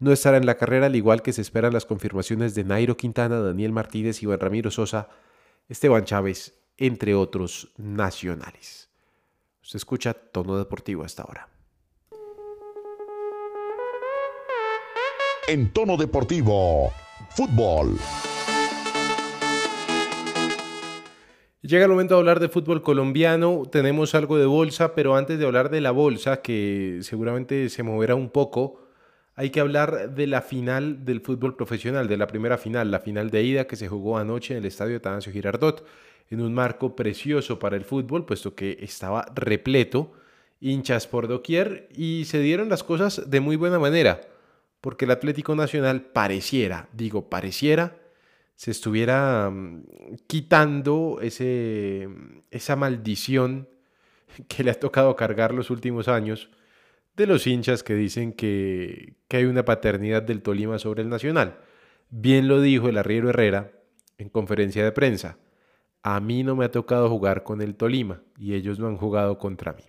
no 0.00 0.12
estará 0.12 0.38
en 0.38 0.46
la 0.46 0.56
carrera, 0.56 0.86
al 0.86 0.96
igual 0.96 1.22
que 1.22 1.32
se 1.32 1.42
esperan 1.42 1.74
las 1.74 1.84
confirmaciones 1.84 2.54
de 2.54 2.64
Nairo 2.64 2.96
Quintana, 2.96 3.38
Daniel 3.38 3.72
Martínez 3.72 4.22
y 4.22 4.26
Juan 4.26 4.40
Ramiro 4.40 4.70
Sosa 4.70 5.08
Esteban 5.68 6.04
Chávez, 6.04 6.58
entre 6.78 7.14
otros 7.14 7.72
nacionales. 7.76 8.88
Se 9.60 9.76
escucha 9.76 10.14
tono 10.14 10.56
deportivo 10.56 11.04
hasta 11.04 11.22
ahora. 11.22 11.48
En 15.46 15.70
tono 15.72 15.96
deportivo, 15.96 16.90
fútbol. 17.30 17.96
Llega 21.60 21.84
el 21.84 21.90
momento 21.90 22.14
de 22.14 22.20
hablar 22.20 22.40
de 22.40 22.48
fútbol 22.48 22.82
colombiano. 22.82 23.64
Tenemos 23.70 24.14
algo 24.14 24.38
de 24.38 24.46
bolsa, 24.46 24.94
pero 24.94 25.14
antes 25.14 25.38
de 25.38 25.44
hablar 25.44 25.68
de 25.68 25.82
la 25.82 25.90
bolsa, 25.90 26.40
que 26.40 27.00
seguramente 27.02 27.68
se 27.68 27.82
moverá 27.82 28.14
un 28.14 28.30
poco, 28.30 28.79
hay 29.40 29.48
que 29.48 29.60
hablar 29.60 30.14
de 30.14 30.26
la 30.26 30.42
final 30.42 31.06
del 31.06 31.22
fútbol 31.22 31.56
profesional, 31.56 32.06
de 32.08 32.18
la 32.18 32.26
primera 32.26 32.58
final, 32.58 32.90
la 32.90 33.00
final 33.00 33.30
de 33.30 33.42
ida 33.42 33.66
que 33.66 33.74
se 33.74 33.88
jugó 33.88 34.18
anoche 34.18 34.52
en 34.52 34.58
el 34.58 34.66
estadio 34.66 35.00
de 35.00 35.32
Girardot, 35.32 35.82
en 36.28 36.42
un 36.42 36.52
marco 36.52 36.94
precioso 36.94 37.58
para 37.58 37.76
el 37.76 37.86
fútbol, 37.86 38.26
puesto 38.26 38.54
que 38.54 38.76
estaba 38.82 39.24
repleto, 39.34 40.12
hinchas 40.60 41.06
por 41.06 41.26
doquier, 41.26 41.88
y 41.96 42.26
se 42.26 42.40
dieron 42.40 42.68
las 42.68 42.84
cosas 42.84 43.30
de 43.30 43.40
muy 43.40 43.56
buena 43.56 43.78
manera, 43.78 44.20
porque 44.82 45.06
el 45.06 45.10
Atlético 45.10 45.54
Nacional 45.54 46.02
pareciera, 46.02 46.90
digo 46.92 47.30
pareciera, 47.30 47.96
se 48.56 48.70
estuviera 48.70 49.48
mm, 49.48 49.84
quitando 50.26 51.18
esa 51.22 52.76
maldición 52.76 53.70
que 54.48 54.64
le 54.64 54.72
ha 54.72 54.78
tocado 54.78 55.16
cargar 55.16 55.54
los 55.54 55.70
últimos 55.70 56.08
años 56.08 56.50
de 57.20 57.26
los 57.26 57.46
hinchas 57.46 57.82
que 57.82 57.94
dicen 57.94 58.32
que, 58.32 59.14
hay 59.30 59.44
una 59.44 59.64
paternidad 59.64 60.22
del 60.22 60.42
Tolima 60.42 60.78
sobre 60.78 61.02
el 61.02 61.08
Nacional. 61.08 61.58
Bien 62.08 62.48
lo 62.48 62.60
dijo 62.60 62.88
el 62.88 62.98
arriero 62.98 63.28
Herrera 63.28 63.70
en 64.18 64.28
conferencia 64.28 64.82
de 64.82 64.90
prensa. 64.90 65.38
A 66.02 66.18
mí 66.18 66.42
no 66.42 66.56
me 66.56 66.64
ha 66.64 66.70
tocado 66.70 67.08
jugar 67.08 67.44
con 67.44 67.60
el 67.60 67.76
Tolima 67.76 68.22
y 68.38 68.54
ellos 68.54 68.78
no 68.78 68.88
han 68.88 68.96
jugado 68.96 69.38
contra 69.38 69.74
mí. 69.74 69.84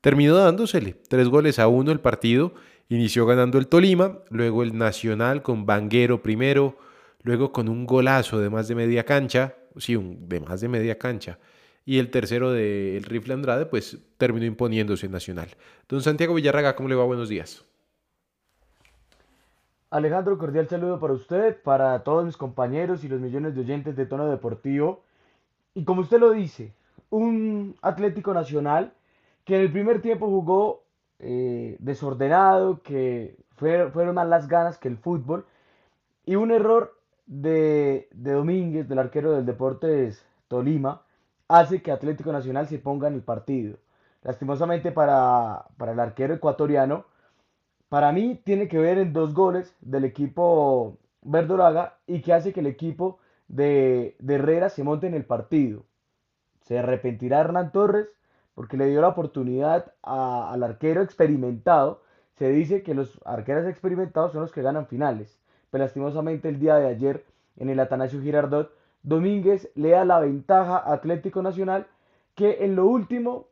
Terminó 0.00 0.36
dándosele 0.36 0.94
tres 1.08 1.28
goles 1.28 1.58
a 1.58 1.68
uno 1.68 1.92
el 1.92 2.00
partido. 2.00 2.54
Inició 2.88 3.26
ganando 3.26 3.58
el 3.58 3.66
Tolima, 3.66 4.20
luego 4.30 4.62
el 4.62 4.78
Nacional 4.78 5.42
con 5.42 5.66
Banguero 5.66 6.22
primero, 6.22 6.78
luego 7.22 7.52
con 7.52 7.68
un 7.68 7.86
golazo 7.86 8.38
de 8.38 8.50
más 8.50 8.68
de 8.68 8.74
media 8.74 9.04
cancha, 9.04 9.56
sí, 9.76 9.96
de 9.96 10.40
más 10.40 10.60
de 10.60 10.68
media 10.68 10.98
cancha, 10.98 11.38
y 11.84 11.98
el 11.98 12.10
tercero 12.10 12.52
del 12.52 13.02
Rifle 13.04 13.34
Andrade, 13.34 13.66
pues 13.66 13.98
terminó 14.18 14.46
imponiéndose 14.46 15.06
en 15.06 15.12
Nacional. 15.12 15.48
Don 15.88 16.02
Santiago 16.02 16.34
Villarraga, 16.34 16.76
¿cómo 16.76 16.88
le 16.88 16.94
va? 16.94 17.04
Buenos 17.04 17.28
días. 17.28 17.64
Alejandro, 19.90 20.38
cordial 20.38 20.68
saludo 20.68 20.98
para 20.98 21.12
usted, 21.12 21.60
para 21.62 22.02
todos 22.02 22.24
mis 22.24 22.36
compañeros 22.36 23.04
y 23.04 23.08
los 23.08 23.20
millones 23.20 23.54
de 23.54 23.60
oyentes 23.60 23.94
de 23.94 24.06
tono 24.06 24.26
deportivo. 24.26 25.04
Y 25.74 25.84
como 25.84 26.00
usted 26.00 26.18
lo 26.18 26.30
dice, 26.30 26.72
un 27.10 27.76
Atlético 27.82 28.32
Nacional 28.32 28.94
que 29.44 29.56
en 29.56 29.62
el 29.62 29.72
primer 29.72 30.00
tiempo 30.00 30.28
jugó 30.28 30.84
eh, 31.18 31.76
desordenado, 31.78 32.80
que 32.82 33.36
fueron 33.56 34.14
más 34.14 34.26
las 34.28 34.48
ganas 34.48 34.78
que 34.78 34.88
el 34.88 34.96
fútbol, 34.96 35.44
y 36.24 36.36
un 36.36 36.52
error 36.52 36.98
de, 37.26 38.08
de 38.12 38.32
Domínguez, 38.32 38.88
del 38.88 38.98
arquero 38.98 39.32
del 39.32 39.44
Deportes 39.44 40.24
Tolima, 40.48 41.02
hace 41.48 41.82
que 41.82 41.92
Atlético 41.92 42.32
Nacional 42.32 42.66
se 42.68 42.78
ponga 42.78 43.08
en 43.08 43.14
el 43.14 43.22
partido. 43.22 43.78
Lastimosamente 44.22 44.92
para, 44.92 45.66
el 45.80 46.00
arquero 46.00 46.34
ecuatoriano, 46.34 47.04
para 47.88 48.12
mí 48.12 48.40
tiene 48.44 48.68
que 48.68 48.78
ver 48.78 48.98
en 48.98 49.12
dos 49.12 49.34
goles 49.34 49.76
del 49.80 50.04
equipo 50.04 50.98
Verdolaga 51.22 51.98
y 52.06 52.22
que 52.22 52.32
hace 52.32 52.52
que 52.52 52.60
el 52.60 52.66
equipo 52.66 53.18
de, 53.48 54.16
Herrera 54.26 54.68
se 54.68 54.84
monte 54.84 55.06
en 55.06 55.14
el 55.14 55.24
partido. 55.24 55.84
Se 56.62 56.78
arrepentirá 56.78 57.40
Hernán 57.40 57.72
Torres 57.72 58.08
porque 58.54 58.76
le 58.76 58.86
dio 58.86 59.00
la 59.00 59.08
oportunidad 59.08 59.92
al 60.02 60.62
arquero 60.62 61.02
experimentado. 61.02 62.02
Se 62.34 62.48
dice 62.48 62.82
que 62.82 62.94
los 62.94 63.20
arqueros 63.24 63.66
experimentados 63.66 64.32
son 64.32 64.42
los 64.42 64.52
que 64.52 64.62
ganan 64.62 64.86
finales. 64.86 65.40
Pero 65.70 65.84
lastimosamente 65.84 66.48
el 66.48 66.60
día 66.60 66.76
de 66.76 66.86
ayer 66.86 67.24
en 67.56 67.70
el 67.70 67.80
Atanasio 67.80 68.20
Girardot 68.20 68.72
Domínguez 69.02 69.70
le 69.74 69.90
da 69.90 70.04
la 70.04 70.20
ventaja 70.20 70.78
a 70.78 70.92
Atlético 70.94 71.42
Nacional 71.42 71.86
que 72.34 72.64
en 72.64 72.76
lo 72.76 72.86
último 72.86 73.48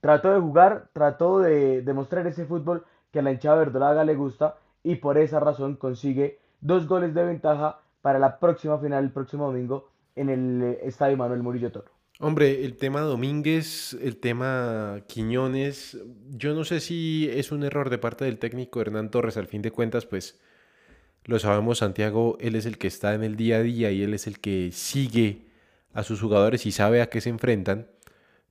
trató 0.00 0.32
de 0.32 0.40
jugar, 0.40 0.88
trató 0.92 1.38
de 1.38 1.82
demostrar 1.82 2.26
ese 2.26 2.46
fútbol 2.46 2.84
que 3.10 3.20
a 3.20 3.22
la 3.22 3.32
hinchada 3.32 3.56
verdolaga 3.56 4.04
le 4.04 4.14
gusta 4.14 4.56
y 4.82 4.96
por 4.96 5.18
esa 5.18 5.38
razón 5.38 5.76
consigue 5.76 6.38
dos 6.60 6.88
goles 6.88 7.14
de 7.14 7.24
ventaja 7.24 7.80
para 8.00 8.18
la 8.18 8.38
próxima 8.38 8.78
final 8.78 9.04
el 9.04 9.12
próximo 9.12 9.46
domingo 9.46 9.88
en 10.16 10.28
el 10.28 10.62
eh, 10.62 10.80
Estadio 10.82 11.16
Manuel 11.16 11.42
Murillo 11.42 11.70
Toro. 11.70 11.90
Hombre, 12.20 12.64
el 12.64 12.76
tema 12.76 13.00
Domínguez, 13.00 13.94
el 13.94 14.18
tema 14.18 15.00
Quiñones, 15.08 15.98
yo 16.30 16.54
no 16.54 16.64
sé 16.64 16.80
si 16.80 17.28
es 17.32 17.50
un 17.50 17.64
error 17.64 17.90
de 17.90 17.98
parte 17.98 18.24
del 18.24 18.38
técnico 18.38 18.80
Hernán 18.80 19.10
Torres, 19.10 19.36
al 19.36 19.46
fin 19.46 19.62
de 19.62 19.72
cuentas, 19.72 20.06
pues 20.06 20.40
lo 21.24 21.38
sabemos, 21.38 21.78
Santiago, 21.78 22.36
él 22.40 22.56
es 22.56 22.66
el 22.66 22.78
que 22.78 22.88
está 22.88 23.14
en 23.14 23.22
el 23.22 23.36
día 23.36 23.56
a 23.56 23.62
día 23.62 23.90
y 23.92 24.02
él 24.02 24.14
es 24.14 24.26
el 24.26 24.40
que 24.40 24.70
sigue 24.72 25.46
a 25.94 26.02
sus 26.02 26.20
jugadores 26.20 26.66
y 26.66 26.72
sabe 26.72 27.02
a 27.02 27.08
qué 27.08 27.20
se 27.20 27.30
enfrentan. 27.30 27.86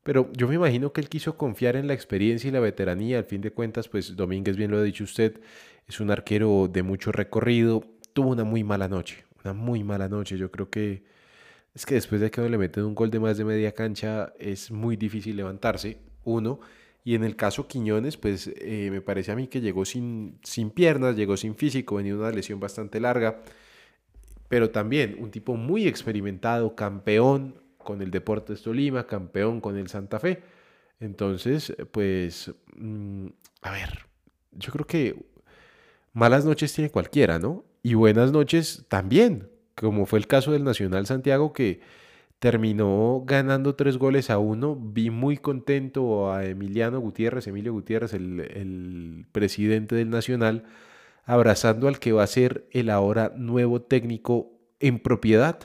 Pero 0.03 0.31
yo 0.33 0.47
me 0.47 0.55
imagino 0.55 0.93
que 0.93 1.01
él 1.01 1.09
quiso 1.09 1.37
confiar 1.37 1.75
en 1.75 1.87
la 1.87 1.93
experiencia 1.93 2.47
y 2.47 2.51
la 2.51 2.59
veteranía. 2.59 3.19
Al 3.19 3.25
fin 3.25 3.41
de 3.41 3.51
cuentas, 3.51 3.87
pues 3.87 4.15
Domínguez, 4.15 4.57
bien 4.57 4.71
lo 4.71 4.77
ha 4.77 4.83
dicho 4.83 5.03
usted, 5.03 5.39
es 5.87 5.99
un 5.99 6.09
arquero 6.11 6.69
de 6.71 6.81
mucho 6.81 7.11
recorrido. 7.11 7.83
Tuvo 8.13 8.29
una 8.29 8.43
muy 8.43 8.63
mala 8.63 8.87
noche, 8.87 9.25
una 9.43 9.53
muy 9.53 9.83
mala 9.83 10.09
noche. 10.09 10.37
Yo 10.37 10.49
creo 10.49 10.69
que 10.69 11.03
es 11.75 11.85
que 11.85 11.95
después 11.95 12.19
de 12.19 12.31
que 12.31 12.41
uno 12.41 12.49
le 12.49 12.57
meten 12.57 12.83
un 12.83 12.95
gol 12.95 13.11
de 13.11 13.19
más 13.19 13.37
de 13.37 13.45
media 13.45 13.73
cancha 13.73 14.33
es 14.39 14.71
muy 14.71 14.97
difícil 14.97 15.35
levantarse, 15.37 15.99
uno. 16.23 16.59
Y 17.03 17.15
en 17.15 17.23
el 17.23 17.35
caso 17.35 17.67
Quiñones, 17.67 18.17
pues 18.17 18.51
eh, 18.55 18.89
me 18.91 19.01
parece 19.01 19.31
a 19.31 19.35
mí 19.35 19.47
que 19.47 19.61
llegó 19.61 19.85
sin, 19.85 20.37
sin 20.43 20.69
piernas, 20.69 21.15
llegó 21.15 21.35
sin 21.35 21.55
físico, 21.55 21.95
venía 21.95 22.15
una 22.15 22.31
lesión 22.31 22.59
bastante 22.59 22.99
larga, 22.99 23.41
pero 24.47 24.69
también 24.69 25.17
un 25.19 25.31
tipo 25.31 25.55
muy 25.55 25.87
experimentado, 25.87 26.75
campeón 26.75 27.55
con 27.79 28.01
el 28.01 28.11
Deportes 28.11 28.61
Tolima, 28.61 29.07
campeón 29.07 29.61
con 29.61 29.77
el 29.77 29.87
Santa 29.87 30.19
Fe. 30.19 30.43
Entonces, 30.99 31.75
pues, 31.91 32.53
mm, 32.75 33.27
a 33.63 33.71
ver, 33.71 34.05
yo 34.51 34.71
creo 34.71 34.85
que 34.85 35.25
malas 36.13 36.45
noches 36.45 36.73
tiene 36.73 36.91
cualquiera, 36.91 37.39
¿no? 37.39 37.65
Y 37.81 37.95
buenas 37.95 38.31
noches 38.31 38.85
también, 38.87 39.49
como 39.75 40.05
fue 40.05 40.19
el 40.19 40.27
caso 40.27 40.51
del 40.51 40.63
Nacional 40.63 41.07
Santiago 41.07 41.53
que 41.53 41.81
terminó 42.41 43.21
ganando 43.23 43.75
tres 43.75 43.97
goles 43.99 44.31
a 44.31 44.39
uno. 44.39 44.75
Vi 44.75 45.11
muy 45.11 45.37
contento 45.37 46.33
a 46.33 46.43
Emiliano 46.43 46.99
Gutiérrez, 46.99 47.45
Emilio 47.45 47.71
Gutiérrez, 47.71 48.15
el, 48.15 49.27
presidente 49.31 49.93
del 49.93 50.09
Nacional, 50.09 50.65
abrazando 51.23 51.87
al 51.87 51.99
que 51.99 52.13
va 52.13 52.23
a 52.23 52.27
ser 52.27 52.65
el 52.71 52.89
ahora 52.89 53.31
nuevo 53.35 53.83
técnico 53.83 54.53
en 54.79 54.97
propiedad, 54.97 55.59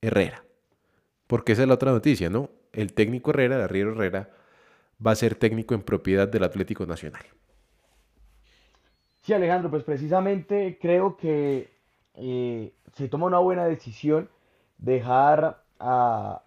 Herrera. 0.00 0.44
Porque 1.26 1.50
esa 1.50 1.62
es 1.62 1.68
la 1.68 1.74
otra 1.74 1.90
noticia, 1.90 2.30
¿no? 2.30 2.50
El 2.72 2.92
técnico 2.92 3.30
Herrera, 3.30 3.64
Arriero 3.64 3.94
Herrera, 3.94 4.30
va 5.04 5.10
a 5.10 5.16
ser 5.16 5.34
técnico 5.34 5.74
en 5.74 5.82
propiedad 5.82 6.28
del 6.28 6.44
Atlético 6.44 6.86
Nacional. 6.86 7.24
Sí, 9.22 9.32
Alejandro, 9.32 9.68
pues 9.68 9.82
precisamente 9.82 10.78
creo 10.80 11.16
que 11.16 11.72
eh, 12.14 12.72
se 12.94 13.08
toma 13.08 13.26
una 13.26 13.40
buena 13.40 13.64
decisión 13.66 14.28
dejar 14.78 15.62
a, 15.78 16.42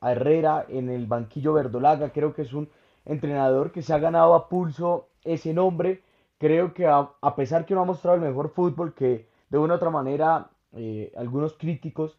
Herrera 0.00 0.66
en 0.68 0.90
el 0.90 1.06
banquillo 1.06 1.54
verdolaga. 1.54 2.10
Creo 2.10 2.34
que 2.34 2.42
es 2.42 2.52
un 2.52 2.68
entrenador 3.06 3.72
que 3.72 3.80
se 3.80 3.94
ha 3.94 3.98
ganado 3.98 4.34
a 4.34 4.48
pulso 4.48 5.08
ese 5.24 5.54
nombre. 5.54 6.02
Creo 6.38 6.74
que 6.74 6.86
a, 6.86 7.08
pesar 7.36 7.64
que 7.64 7.74
no 7.74 7.80
ha 7.80 7.86
mostrado 7.86 8.16
el 8.16 8.22
mejor 8.22 8.50
fútbol, 8.50 8.92
que 8.92 9.28
de 9.48 9.58
una 9.58 9.74
u 9.74 9.76
otra 9.76 9.88
manera 9.88 10.50
eh, 10.72 11.10
algunos 11.16 11.54
críticos 11.54 12.18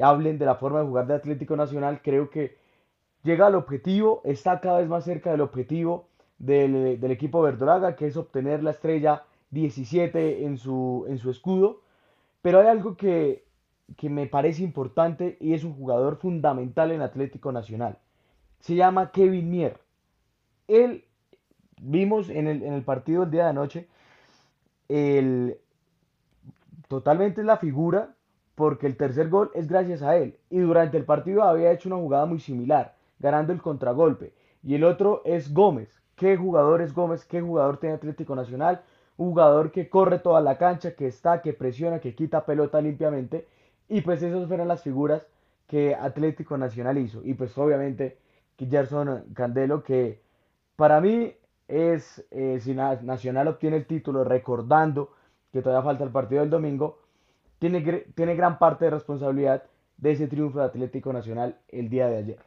hablen 0.00 0.38
de 0.38 0.46
la 0.46 0.54
forma 0.56 0.80
de 0.80 0.86
jugar 0.86 1.06
de 1.06 1.14
Atlético 1.14 1.56
Nacional, 1.56 2.00
creo 2.02 2.30
que 2.30 2.56
llega 3.24 3.46
al 3.46 3.54
objetivo, 3.54 4.20
está 4.24 4.60
cada 4.60 4.78
vez 4.78 4.88
más 4.88 5.04
cerca 5.04 5.30
del 5.30 5.40
objetivo 5.40 6.06
del, 6.38 7.00
del 7.00 7.10
equipo 7.10 7.42
verdolaga, 7.42 7.96
que 7.96 8.06
es 8.06 8.16
obtener 8.16 8.62
la 8.62 8.70
estrella 8.70 9.24
17 9.50 10.44
en 10.44 10.58
su, 10.58 11.06
en 11.08 11.18
su 11.18 11.30
escudo. 11.30 11.80
Pero 12.42 12.60
hay 12.60 12.66
algo 12.66 12.96
que, 12.96 13.43
me 14.02 14.26
parece 14.26 14.62
importante 14.62 15.36
y 15.40 15.54
es 15.54 15.64
un 15.64 15.74
jugador 15.74 16.16
fundamental 16.16 16.90
en 16.90 17.02
Atlético 17.02 17.52
Nacional. 17.52 17.98
Se 18.60 18.74
llama 18.74 19.10
Kevin 19.10 19.50
Mier. 19.50 19.78
Él, 20.68 21.04
vimos 21.80 22.28
en 22.30 22.46
el, 22.46 22.82
partido 22.82 23.22
del 23.22 23.30
día 23.30 23.44
de 23.44 23.50
anoche, 23.50 23.88
el, 24.88 25.58
totalmente 26.88 27.42
la 27.42 27.58
figura 27.58 28.14
porque 28.54 28.86
el 28.86 28.96
tercer 28.96 29.28
gol 29.28 29.50
es 29.54 29.68
gracias 29.68 30.02
a 30.02 30.16
él. 30.16 30.38
Y 30.48 30.60
durante 30.60 30.96
el 30.96 31.04
partido 31.04 31.42
había 31.42 31.72
hecho 31.72 31.88
una 31.88 31.98
jugada 31.98 32.26
muy 32.26 32.40
similar, 32.40 32.94
ganando 33.18 33.52
el 33.52 33.60
contragolpe. 33.60 34.32
Y 34.62 34.74
el 34.76 34.84
otro 34.84 35.22
es 35.24 35.52
Gómez. 35.52 36.00
¿Qué 36.16 36.36
jugador 36.36 36.80
es 36.80 36.94
Gómez? 36.94 37.24
¿Qué 37.24 37.40
jugador 37.40 37.78
tiene 37.78 37.96
Atlético 37.96 38.34
Nacional? 38.34 38.82
jugador 39.16 39.70
que 39.70 39.88
corre 39.88 40.18
toda 40.18 40.40
la 40.40 40.58
cancha, 40.58 40.94
que 40.94 41.06
está, 41.06 41.40
que 41.42 41.52
presiona, 41.52 42.00
que 42.00 42.14
quita 42.14 42.44
pelota 42.44 42.80
limpiamente. 42.80 43.46
Y 43.88 44.00
pues 44.00 44.22
esas 44.22 44.46
fueron 44.48 44.68
las 44.68 44.82
figuras 44.82 45.26
que 45.66 45.94
Atlético 45.94 46.56
Nacional 46.56 46.98
hizo. 46.98 47.22
Y 47.24 47.34
pues 47.34 47.56
obviamente 47.58 48.18
Gerson 48.58 49.24
Candelo, 49.34 49.82
que 49.82 50.20
para 50.76 51.00
mí 51.00 51.34
es, 51.68 52.24
eh, 52.30 52.58
si 52.60 52.74
Nacional 52.74 53.48
obtiene 53.48 53.76
el 53.76 53.86
título 53.86 54.24
recordando 54.24 55.10
que 55.52 55.62
todavía 55.62 55.84
falta 55.84 56.04
el 56.04 56.10
partido 56.10 56.40
del 56.40 56.50
domingo, 56.50 56.98
tiene, 57.58 57.80
tiene 58.14 58.34
gran 58.34 58.58
parte 58.58 58.86
de 58.86 58.90
responsabilidad 58.90 59.64
de 59.96 60.12
ese 60.12 60.26
triunfo 60.26 60.58
de 60.58 60.66
Atlético 60.66 61.12
Nacional 61.12 61.58
el 61.68 61.88
día 61.88 62.08
de 62.08 62.16
ayer. 62.16 62.38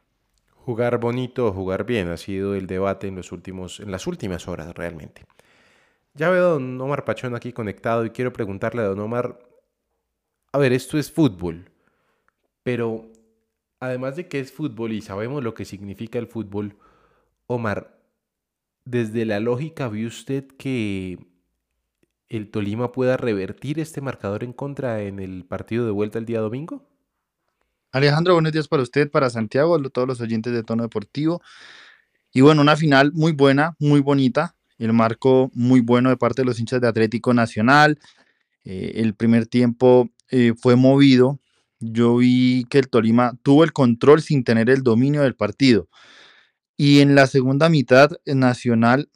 Jugar 0.65 0.99
bonito, 0.99 1.53
jugar 1.53 1.85
bien 1.85 2.09
ha 2.09 2.17
sido 2.17 2.53
el 2.53 2.67
debate 2.67 3.07
en, 3.07 3.15
los 3.15 3.31
últimos, 3.31 3.79
en 3.79 3.91
las 3.91 4.05
últimas 4.05 4.47
horas 4.49 4.75
realmente. 4.75 5.23
Ya 6.13 6.29
veo 6.29 6.45
a 6.45 6.49
don 6.51 6.81
Omar 6.81 7.05
Pachón 7.05 7.35
aquí 7.35 7.53
conectado 7.53 8.03
y 8.03 8.09
quiero 8.09 8.33
preguntarle 8.33 8.81
a 8.81 8.85
don 8.85 8.99
Omar, 8.99 9.39
a 10.57 10.59
ver, 10.59 10.73
esto 10.73 10.97
es 10.97 11.11
fútbol, 11.11 11.69
pero 12.63 13.11
además 13.79 14.15
de 14.15 14.27
que 14.27 14.39
es 14.39 14.51
fútbol 14.51 14.91
y 14.91 15.01
sabemos 15.01 15.43
lo 15.43 15.53
que 15.53 15.65
significa 15.65 16.17
el 16.17 16.25
fútbol, 16.25 16.77
Omar, 17.45 18.01
desde 18.83 19.25
la 19.25 19.39
lógica, 19.39 19.87
¿vio 19.87 20.07
usted 20.07 20.47
que 20.57 21.19
el 22.27 22.49
Tolima 22.49 22.91
pueda 22.91 23.17
revertir 23.17 23.79
este 23.79 24.01
marcador 24.01 24.43
en 24.43 24.51
contra 24.51 25.03
en 25.03 25.19
el 25.19 25.45
partido 25.45 25.85
de 25.85 25.91
vuelta 25.91 26.17
el 26.17 26.25
día 26.25 26.39
domingo? 26.39 26.89
Alejandro, 27.91 28.33
buenos 28.33 28.51
días 28.51 28.67
para 28.67 28.81
usted, 28.81 29.11
para 29.11 29.29
Santiago, 29.29 29.79
todos 29.91 30.07
los 30.07 30.21
oyentes 30.21 30.53
de 30.53 30.63
Tono 30.63 30.81
Deportivo. 30.81 31.39
Y 32.33 32.41
bueno, 32.41 32.63
una 32.63 32.75
final 32.75 33.11
muy 33.13 33.31
buena, 33.31 33.75
muy 33.77 34.01
bonita 34.01 34.55
el 34.79 34.91
marco 34.91 35.51
muy 35.53 35.81
bueno 35.81 36.09
de 36.09 36.17
parte 36.17 36.41
de 36.41 36.47
los 36.47 36.59
hinchas 36.59 36.81
de 36.81 36.87
Atlético 36.87 37.31
Nacional. 37.33 37.99
Eh, 38.63 38.93
el 38.95 39.13
primer 39.13 39.45
tiempo 39.45 40.09
eh, 40.31 40.53
fue 40.57 40.75
movido. 40.75 41.39
Yo 41.79 42.17
vi 42.17 42.65
que 42.69 42.79
el 42.79 42.89
Tolima 42.89 43.37
tuvo 43.43 43.63
el 43.63 43.73
control 43.73 44.21
sin 44.21 44.43
tener 44.43 44.69
el 44.69 44.83
dominio 44.83 45.21
del 45.21 45.35
partido. 45.35 45.89
Y 46.77 46.99
en 47.01 47.15
la 47.15 47.27
segunda 47.27 47.69
mitad, 47.69 48.11
Nacional 48.25 49.09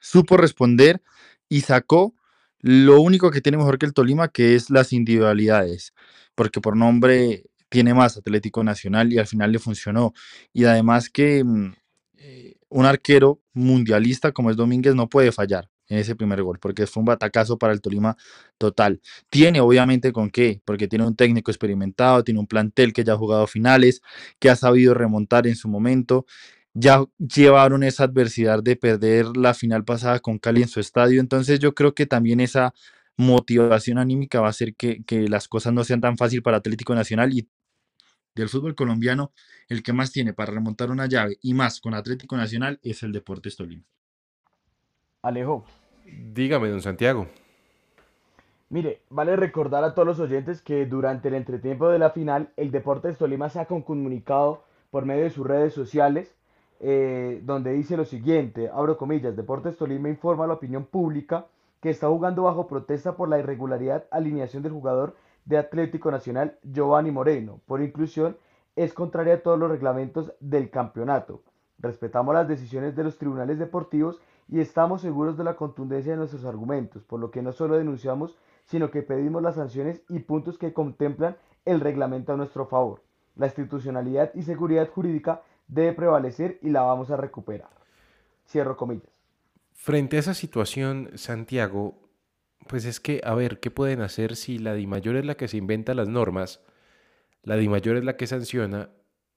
supo 0.00 0.36
responder 0.36 1.02
y 1.48 1.62
sacó 1.62 2.14
lo 2.60 3.00
único 3.00 3.30
que 3.30 3.40
tiene 3.40 3.58
mejor 3.58 3.78
que 3.78 3.86
el 3.86 3.94
Tolima, 3.94 4.28
que 4.28 4.54
es 4.54 4.70
las 4.70 4.92
individualidades. 4.92 5.94
Porque 6.34 6.60
por 6.60 6.76
nombre 6.76 7.44
tiene 7.68 7.94
más 7.94 8.16
Atlético 8.16 8.64
Nacional 8.64 9.12
y 9.12 9.18
al 9.18 9.26
final 9.26 9.52
le 9.52 9.58
funcionó. 9.58 10.12
Y 10.52 10.64
además 10.64 11.10
que 11.10 11.44
mm, 11.44 11.74
eh, 12.18 12.54
un 12.68 12.86
arquero 12.86 13.40
mundialista 13.52 14.32
como 14.32 14.50
es 14.50 14.56
Domínguez 14.56 14.94
no 14.94 15.08
puede 15.08 15.32
fallar 15.32 15.71
en 15.92 15.98
ese 15.98 16.16
primer 16.16 16.42
gol, 16.42 16.58
porque 16.58 16.86
fue 16.86 17.02
un 17.02 17.04
batacazo 17.04 17.58
para 17.58 17.74
el 17.74 17.82
Tolima 17.82 18.16
total. 18.56 19.00
Tiene 19.28 19.60
obviamente 19.60 20.10
con 20.12 20.30
qué, 20.30 20.62
porque 20.64 20.88
tiene 20.88 21.06
un 21.06 21.14
técnico 21.14 21.50
experimentado, 21.50 22.24
tiene 22.24 22.40
un 22.40 22.46
plantel 22.46 22.94
que 22.94 23.04
ya 23.04 23.12
ha 23.12 23.16
jugado 23.16 23.46
finales, 23.46 24.00
que 24.38 24.48
ha 24.48 24.56
sabido 24.56 24.94
remontar 24.94 25.46
en 25.46 25.54
su 25.54 25.68
momento. 25.68 26.24
Ya 26.72 27.04
llevaron 27.18 27.82
esa 27.82 28.04
adversidad 28.04 28.62
de 28.62 28.76
perder 28.76 29.36
la 29.36 29.52
final 29.52 29.84
pasada 29.84 30.18
con 30.20 30.38
Cali 30.38 30.62
en 30.62 30.68
su 30.68 30.80
estadio, 30.80 31.20
entonces 31.20 31.60
yo 31.60 31.74
creo 31.74 31.94
que 31.94 32.06
también 32.06 32.40
esa 32.40 32.72
motivación 33.18 33.98
anímica 33.98 34.40
va 34.40 34.46
a 34.46 34.50
hacer 34.50 34.74
que, 34.74 35.04
las 35.28 35.46
cosas 35.46 35.74
no 35.74 35.84
sean 35.84 36.00
tan 36.00 36.16
fáciles 36.16 36.42
para 36.42 36.56
Atlético 36.56 36.94
Nacional 36.94 37.34
y 37.34 37.46
del 38.34 38.48
fútbol 38.48 38.74
colombiano, 38.74 39.30
el 39.68 39.82
que 39.82 39.92
más 39.92 40.10
tiene 40.10 40.32
para 40.32 40.52
remontar 40.52 40.90
una 40.90 41.04
llave 41.04 41.36
y 41.42 41.52
más 41.52 41.82
con 41.82 41.92
Atlético 41.92 42.34
Nacional 42.38 42.80
es 42.82 43.02
el 43.02 43.12
Deportes 43.12 43.56
Tolima. 43.56 43.84
Alejo. 45.20 45.66
Dígame, 46.04 46.68
don 46.68 46.80
Santiago. 46.80 47.26
Mire, 48.70 49.02
vale 49.10 49.36
recordar 49.36 49.84
a 49.84 49.94
todos 49.94 50.08
los 50.08 50.18
oyentes 50.18 50.62
que 50.62 50.86
durante 50.86 51.28
el 51.28 51.34
entretiempo 51.34 51.90
de 51.90 51.98
la 51.98 52.10
final, 52.10 52.48
el 52.56 52.70
Deportes 52.70 53.18
Tolima 53.18 53.50
se 53.50 53.60
ha 53.60 53.66
comunicado 53.66 54.64
por 54.90 55.04
medio 55.04 55.24
de 55.24 55.30
sus 55.30 55.46
redes 55.46 55.74
sociales, 55.74 56.34
eh, 56.80 57.40
donde 57.44 57.72
dice 57.72 57.96
lo 57.96 58.06
siguiente, 58.06 58.70
abro 58.72 58.96
comillas, 58.96 59.36
Deportes 59.36 59.76
Tolima 59.76 60.08
informa 60.08 60.44
a 60.44 60.46
la 60.46 60.54
opinión 60.54 60.86
pública 60.86 61.46
que 61.82 61.90
está 61.90 62.08
jugando 62.08 62.44
bajo 62.44 62.66
protesta 62.66 63.14
por 63.14 63.28
la 63.28 63.38
irregularidad 63.38 64.04
alineación 64.10 64.62
del 64.62 64.72
jugador 64.72 65.16
de 65.44 65.58
Atlético 65.58 66.10
Nacional, 66.10 66.56
Giovanni 66.62 67.10
Moreno, 67.10 67.60
por 67.66 67.82
inclusión, 67.82 68.36
es 68.76 68.94
contraria 68.94 69.34
a 69.34 69.40
todos 69.40 69.58
los 69.58 69.70
reglamentos 69.70 70.32
del 70.40 70.70
campeonato. 70.70 71.42
Respetamos 71.78 72.34
las 72.34 72.48
decisiones 72.48 72.96
de 72.96 73.04
los 73.04 73.18
tribunales 73.18 73.58
deportivos 73.58 74.20
y 74.52 74.60
estamos 74.60 75.00
seguros 75.00 75.38
de 75.38 75.44
la 75.44 75.56
contundencia 75.56 76.12
de 76.12 76.18
nuestros 76.18 76.44
argumentos, 76.44 77.02
por 77.04 77.18
lo 77.18 77.30
que 77.30 77.40
no 77.40 77.52
solo 77.52 77.78
denunciamos, 77.78 78.36
sino 78.66 78.90
que 78.90 79.00
pedimos 79.00 79.42
las 79.42 79.54
sanciones 79.54 80.02
y 80.10 80.18
puntos 80.18 80.58
que 80.58 80.74
contemplan 80.74 81.38
el 81.64 81.80
reglamento 81.80 82.34
a 82.34 82.36
nuestro 82.36 82.66
favor. 82.66 83.02
La 83.34 83.46
institucionalidad 83.46 84.30
y 84.34 84.42
seguridad 84.42 84.90
jurídica 84.90 85.40
debe 85.68 85.94
prevalecer 85.94 86.58
y 86.60 86.68
la 86.68 86.82
vamos 86.82 87.10
a 87.10 87.16
recuperar. 87.16 87.70
Cierro 88.46 88.76
comillas. 88.76 89.08
Frente 89.72 90.18
a 90.18 90.20
esa 90.20 90.34
situación, 90.34 91.12
Santiago, 91.14 91.94
pues 92.68 92.84
es 92.84 93.00
que, 93.00 93.22
a 93.24 93.34
ver, 93.34 93.58
¿qué 93.58 93.70
pueden 93.70 94.02
hacer 94.02 94.36
si 94.36 94.58
la 94.58 94.74
DIMAYOR 94.74 95.16
es 95.16 95.24
la 95.24 95.34
que 95.34 95.48
se 95.48 95.56
inventa 95.56 95.94
las 95.94 96.08
normas, 96.08 96.60
la 97.42 97.56
DIMAYOR 97.56 97.96
es 97.96 98.04
la 98.04 98.18
que 98.18 98.26
sanciona 98.26 98.90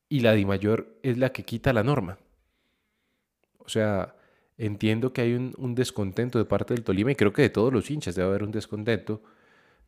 y 0.10 0.19
la 0.19 0.34
DIMAYOR 0.34 0.99
es 1.04 1.17
la 1.17 1.32
que 1.32 1.45
quita 1.45 1.71
la 1.71 1.84
norma? 1.84 2.17
O 3.60 3.69
sea, 3.69 4.15
entiendo 4.57 5.13
que 5.13 5.21
hay 5.21 5.33
un, 5.33 5.75
descontento 5.75 6.37
de 6.39 6.45
parte 6.45 6.73
del 6.73 6.83
Tolima 6.83 7.11
y 7.11 7.15
creo 7.15 7.33
que 7.33 7.41
de 7.43 7.49
todos 7.49 7.73
los 7.73 7.89
hinchas 7.91 8.15
debe 8.15 8.29
haber 8.29 8.43
un 8.43 8.51
descontento, 8.51 9.21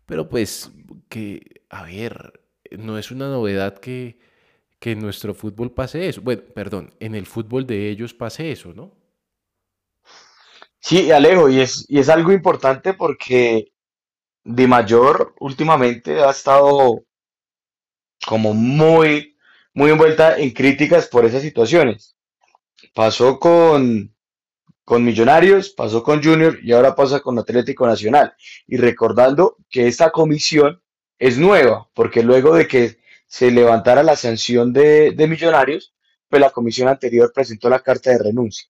pero 0.05 0.29
pues 0.29 0.71
que, 1.09 1.61
a 1.69 1.83
ver, 1.83 2.41
no 2.77 2.97
es 2.97 3.11
una 3.11 3.27
novedad 3.29 3.77
que, 3.79 4.19
que 4.79 4.91
en 4.91 4.99
nuestro 4.99 5.33
fútbol 5.33 5.71
pase 5.71 6.07
eso. 6.09 6.21
Bueno, 6.21 6.43
perdón, 6.53 6.93
en 6.99 7.15
el 7.15 7.25
fútbol 7.25 7.65
de 7.65 7.89
ellos 7.89 8.13
pase 8.13 8.51
eso, 8.51 8.73
¿no? 8.73 8.91
Sí, 10.79 11.11
Alejo, 11.11 11.49
y 11.49 11.59
es, 11.59 11.85
y 11.89 11.99
es 11.99 12.09
algo 12.09 12.31
importante 12.31 12.93
porque 12.93 13.71
Di 14.43 14.67
Mayor 14.67 15.35
últimamente 15.39 16.21
ha 16.21 16.29
estado 16.29 17.03
como 18.25 18.53
muy, 18.53 19.37
muy 19.73 19.91
envuelta 19.91 20.37
en 20.37 20.51
críticas 20.51 21.07
por 21.07 21.25
esas 21.25 21.41
situaciones. 21.41 22.15
Pasó 22.93 23.39
con, 23.39 24.15
con 24.87 25.03
Millonarios, 25.03 25.71
pasó 25.71 26.01
con 26.01 26.23
Junior 26.23 26.59
y 26.63 26.71
ahora 26.71 26.95
pasa 26.95 27.19
con 27.19 27.37
Atlético 27.37 27.85
Nacional. 27.85 28.33
Y 28.67 28.77
recordando 28.77 29.57
que 29.69 29.85
esta 29.85 30.11
comisión 30.11 30.81
es 31.19 31.37
nueva, 31.37 31.89
porque 31.93 32.23
luego 32.23 32.55
de 32.55 32.69
que 32.69 32.97
se 33.25 33.51
levantara 33.51 34.01
la 34.01 34.15
sanción 34.15 34.71
de, 34.71 35.11
de 35.11 35.27
Millonarios, 35.27 35.93
pues 36.29 36.39
la 36.39 36.51
comisión 36.51 36.87
anterior 36.87 37.33
presentó 37.35 37.69
la 37.69 37.81
carta 37.81 38.11
de 38.11 38.19
renuncia. 38.19 38.69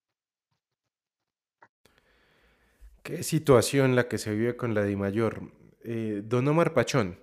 Qué 3.04 3.22
situación 3.22 3.96
la 3.96 4.08
que 4.08 4.18
se 4.18 4.34
vive 4.34 4.58
con 4.58 4.74
la 4.74 4.86
DIMAYOR. 4.86 5.52
Eh, 5.84 6.22
don 6.24 6.48
Omar 6.48 6.74
Pachón, 6.74 7.20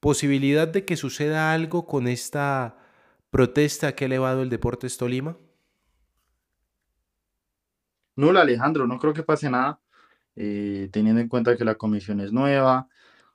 ¿posibilidad 0.00 0.66
de 0.66 0.84
que 0.84 0.96
suceda 0.96 1.52
algo 1.52 1.86
con 1.86 2.08
esta 2.08 2.78
protesta 3.30 3.94
que 3.94 4.06
ha 4.06 4.06
elevado 4.06 4.42
el 4.42 4.50
Deportes 4.50 4.96
Tolima? 4.96 5.36
Nula, 8.16 8.42
Alejandro, 8.42 8.86
no 8.86 8.98
creo 8.98 9.12
que 9.12 9.22
pase 9.22 9.50
nada, 9.50 9.80
eh, 10.36 10.88
teniendo 10.92 11.20
en 11.20 11.28
cuenta 11.28 11.56
que 11.56 11.64
la 11.64 11.74
comisión 11.76 12.20
es 12.20 12.32
nueva, 12.32 12.88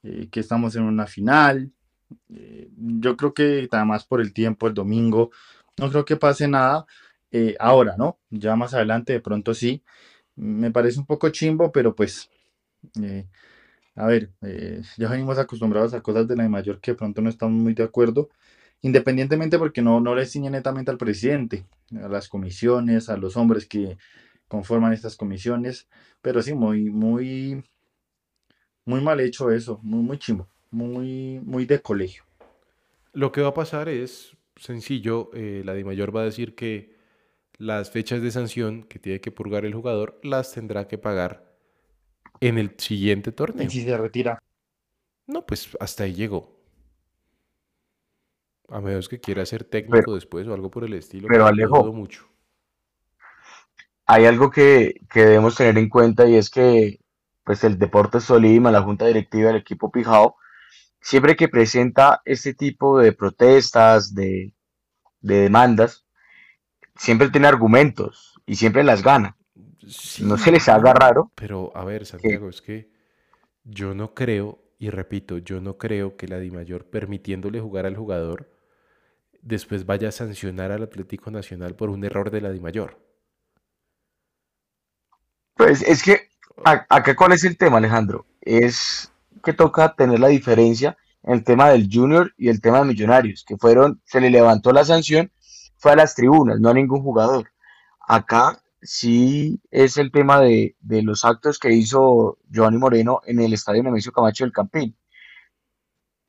eh, 0.04 0.30
que 0.32 0.40
estamos 0.40 0.76
en 0.76 0.84
una 0.84 1.08
final. 1.08 1.72
Eh, 2.30 2.70
yo 2.78 3.18
creo 3.18 3.34
que 3.34 3.68
además 3.72 4.06
por 4.06 4.22
el 4.22 4.34
tiempo, 4.34 4.68
el 4.68 4.74
domingo, 4.74 5.32
no 5.78 5.90
creo 5.90 6.06
que 6.06 6.16
pase 6.18 6.48
nada 6.48 6.86
eh, 7.32 7.56
ahora, 7.60 7.96
¿no? 7.98 8.20
Ya 8.30 8.56
más 8.56 8.74
adelante 8.74 9.14
de 9.14 9.20
pronto 9.22 9.54
sí. 9.54 9.84
Me 10.36 10.72
parece 10.72 11.00
un 11.00 11.06
poco 11.06 11.30
chimbo, 11.30 11.72
pero 11.72 11.96
pues, 11.96 12.30
a 13.96 14.06
ver, 14.06 14.32
ya 14.98 15.10
venimos 15.10 15.38
acostumbrados 15.38 15.94
a 15.94 16.02
cosas 16.02 16.28
de 16.28 16.36
la 16.36 16.44
de 16.44 16.50
mayor 16.50 16.80
que 16.80 16.92
de 16.92 16.98
pronto 16.98 17.22
no 17.22 17.30
estamos 17.30 17.62
muy 17.62 17.74
de 17.74 17.84
acuerdo, 17.84 18.30
independientemente 18.82 19.58
porque 19.60 19.82
no, 19.82 20.00
no 20.00 20.16
le 20.16 20.26
ciñe 20.26 20.50
netamente 20.50 20.92
al 20.92 20.98
presidente, 20.98 21.66
a 22.02 22.08
las 22.08 22.30
comisiones, 22.30 23.10
a 23.10 23.18
los 23.18 23.36
hombres 23.36 23.68
que 23.68 23.98
conforman 24.50 24.92
estas 24.92 25.16
comisiones, 25.16 25.88
pero 26.22 26.42
sí, 26.42 26.54
muy, 26.54 26.90
muy, 26.90 27.64
muy 28.84 29.00
mal 29.00 29.22
hecho 29.22 29.52
eso, 29.52 29.80
muy, 29.82 30.02
muy 30.02 30.18
chimbo, 30.18 30.50
muy, 30.72 31.40
muy 31.46 31.66
de 31.66 31.82
colegio. 31.82 32.24
Lo 33.14 33.32
que 33.32 33.42
va 33.42 33.50
a 33.50 33.54
pasar 33.54 33.88
es 33.88 34.36
sencillo, 34.58 35.30
eh, 35.34 35.62
la 35.64 35.74
DIMAYOR 35.74 36.14
va 36.14 36.22
a 36.22 36.26
decir 36.26 36.56
que 36.56 36.98
las 37.58 37.92
fechas 37.92 38.22
de 38.22 38.32
sanción 38.32 38.84
que 38.84 39.00
tiene 39.00 39.22
que 39.22 39.32
purgar 39.32 39.66
el 39.66 39.74
jugador 39.74 40.20
las 40.24 40.54
tendrá 40.54 40.88
que 40.88 40.98
pagar 40.98 41.56
en 42.42 42.58
el 42.58 42.74
siguiente 42.78 43.32
torneo. 43.32 43.66
Y 43.66 43.70
si 43.70 43.84
se 43.84 43.98
retira. 43.98 44.42
No, 45.28 45.46
pues 45.46 45.78
hasta 45.80 46.06
ahí 46.06 46.14
llegó. 46.14 46.60
A 48.70 48.82
menos 48.82 49.10
que 49.10 49.20
quiera 49.20 49.46
ser 49.46 49.64
técnico 49.64 50.00
Pero, 50.00 50.16
después 50.16 50.48
o 50.48 50.54
algo 50.54 50.70
por 50.72 50.84
el 50.84 50.94
estilo. 50.94 51.28
pero 51.28 51.46
Alejo, 51.46 51.92
mucho. 51.92 52.28
Hay 54.12 54.26
algo 54.26 54.50
que, 54.50 55.02
que 55.12 55.24
debemos 55.24 55.56
tener 55.56 55.78
en 55.78 55.88
cuenta 55.88 56.28
y 56.28 56.36
es 56.36 56.50
que 56.50 57.00
pues 57.44 57.64
el 57.64 57.78
Deportes 57.78 58.26
Tolima, 58.26 58.72
la 58.72 58.82
junta 58.82 59.06
directiva 59.06 59.50
del 59.50 59.58
equipo 59.58 59.92
Pijao, 59.92 60.36
siempre 61.00 61.36
que 61.36 61.48
presenta 61.48 62.24
este 62.26 62.56
tipo 62.56 62.98
de 62.98 63.12
protestas, 63.12 64.16
de, 64.16 64.52
de 65.22 65.36
demandas, 65.42 66.08
siempre 66.96 67.30
tiene 67.30 67.50
argumentos 67.50 68.34
y 68.48 68.56
siempre 68.56 68.84
las 68.84 69.04
gana. 69.04 69.38
No 70.22 70.40
se 70.40 70.52
les 70.52 70.68
haga 70.70 70.92
raro 70.94 71.32
pero 71.36 71.72
a 71.76 71.86
ver, 71.86 72.00
que, 72.00 72.06
Santiago, 72.06 72.50
es 72.50 72.64
que 72.64 72.90
yo 73.64 73.94
no 73.94 74.16
creo, 74.16 74.58
y 74.80 74.90
repito, 74.90 75.38
yo 75.38 75.62
no 75.62 75.78
creo 75.78 76.18
que 76.18 76.28
la 76.28 76.40
DIMAYOR 76.40 76.86
permitiéndole 76.86 77.60
jugar 77.60 77.86
al 77.86 77.96
jugador 77.96 78.50
después 79.44 79.86
vaya 79.86 80.10
a 80.10 80.12
sancionar 80.12 80.72
al 80.72 80.82
Atlético 80.82 81.30
Nacional 81.30 81.76
por 81.76 81.92
un 81.92 82.04
error 82.04 82.32
de 82.32 82.42
la 82.42 82.50
DIMAYOR. 82.50 83.09
Pues 85.60 85.82
es 85.82 86.04
que 86.04 86.30
acá 86.64 87.18
cuál 87.18 87.34
es 87.34 87.44
el 87.44 87.58
tema, 87.58 87.80
Alejandro, 87.80 88.26
es 88.40 89.12
que 89.44 89.52
toca 89.52 89.94
tener 89.94 90.18
la 90.18 90.30
diferencia 90.30 90.98
en 91.22 91.34
el 91.34 91.44
tema 91.44 91.68
del 91.68 91.90
Junior 91.92 92.34
y 92.38 92.48
el 92.48 92.62
tema 92.62 92.80
de 92.80 92.86
Millonarios, 92.86 93.44
que 93.46 93.58
fueron, 93.58 94.02
se 94.06 94.22
le 94.22 94.30
levantó 94.30 94.72
la 94.72 94.86
sanción, 94.86 95.34
fue 95.76 95.92
a 95.92 95.98
las 95.98 96.16
tribunas, 96.16 96.62
no 96.62 96.70
a 96.70 96.74
ningún 96.74 97.04
jugador. 97.04 97.52
Acá 98.08 98.64
sí 98.82 99.60
es 99.70 99.98
el 99.98 100.14
tema 100.14 100.40
de, 100.40 100.78
de 100.80 101.02
los 101.02 101.26
actos 101.26 101.60
que 101.60 101.74
hizo 101.74 102.38
Giovanni 102.50 102.78
Moreno 102.78 103.20
en 103.26 103.42
el 103.42 103.52
estadio 103.52 103.84
Nemesio 103.84 104.14
Camacho 104.14 104.46
del 104.46 104.54
Campín. 104.54 104.96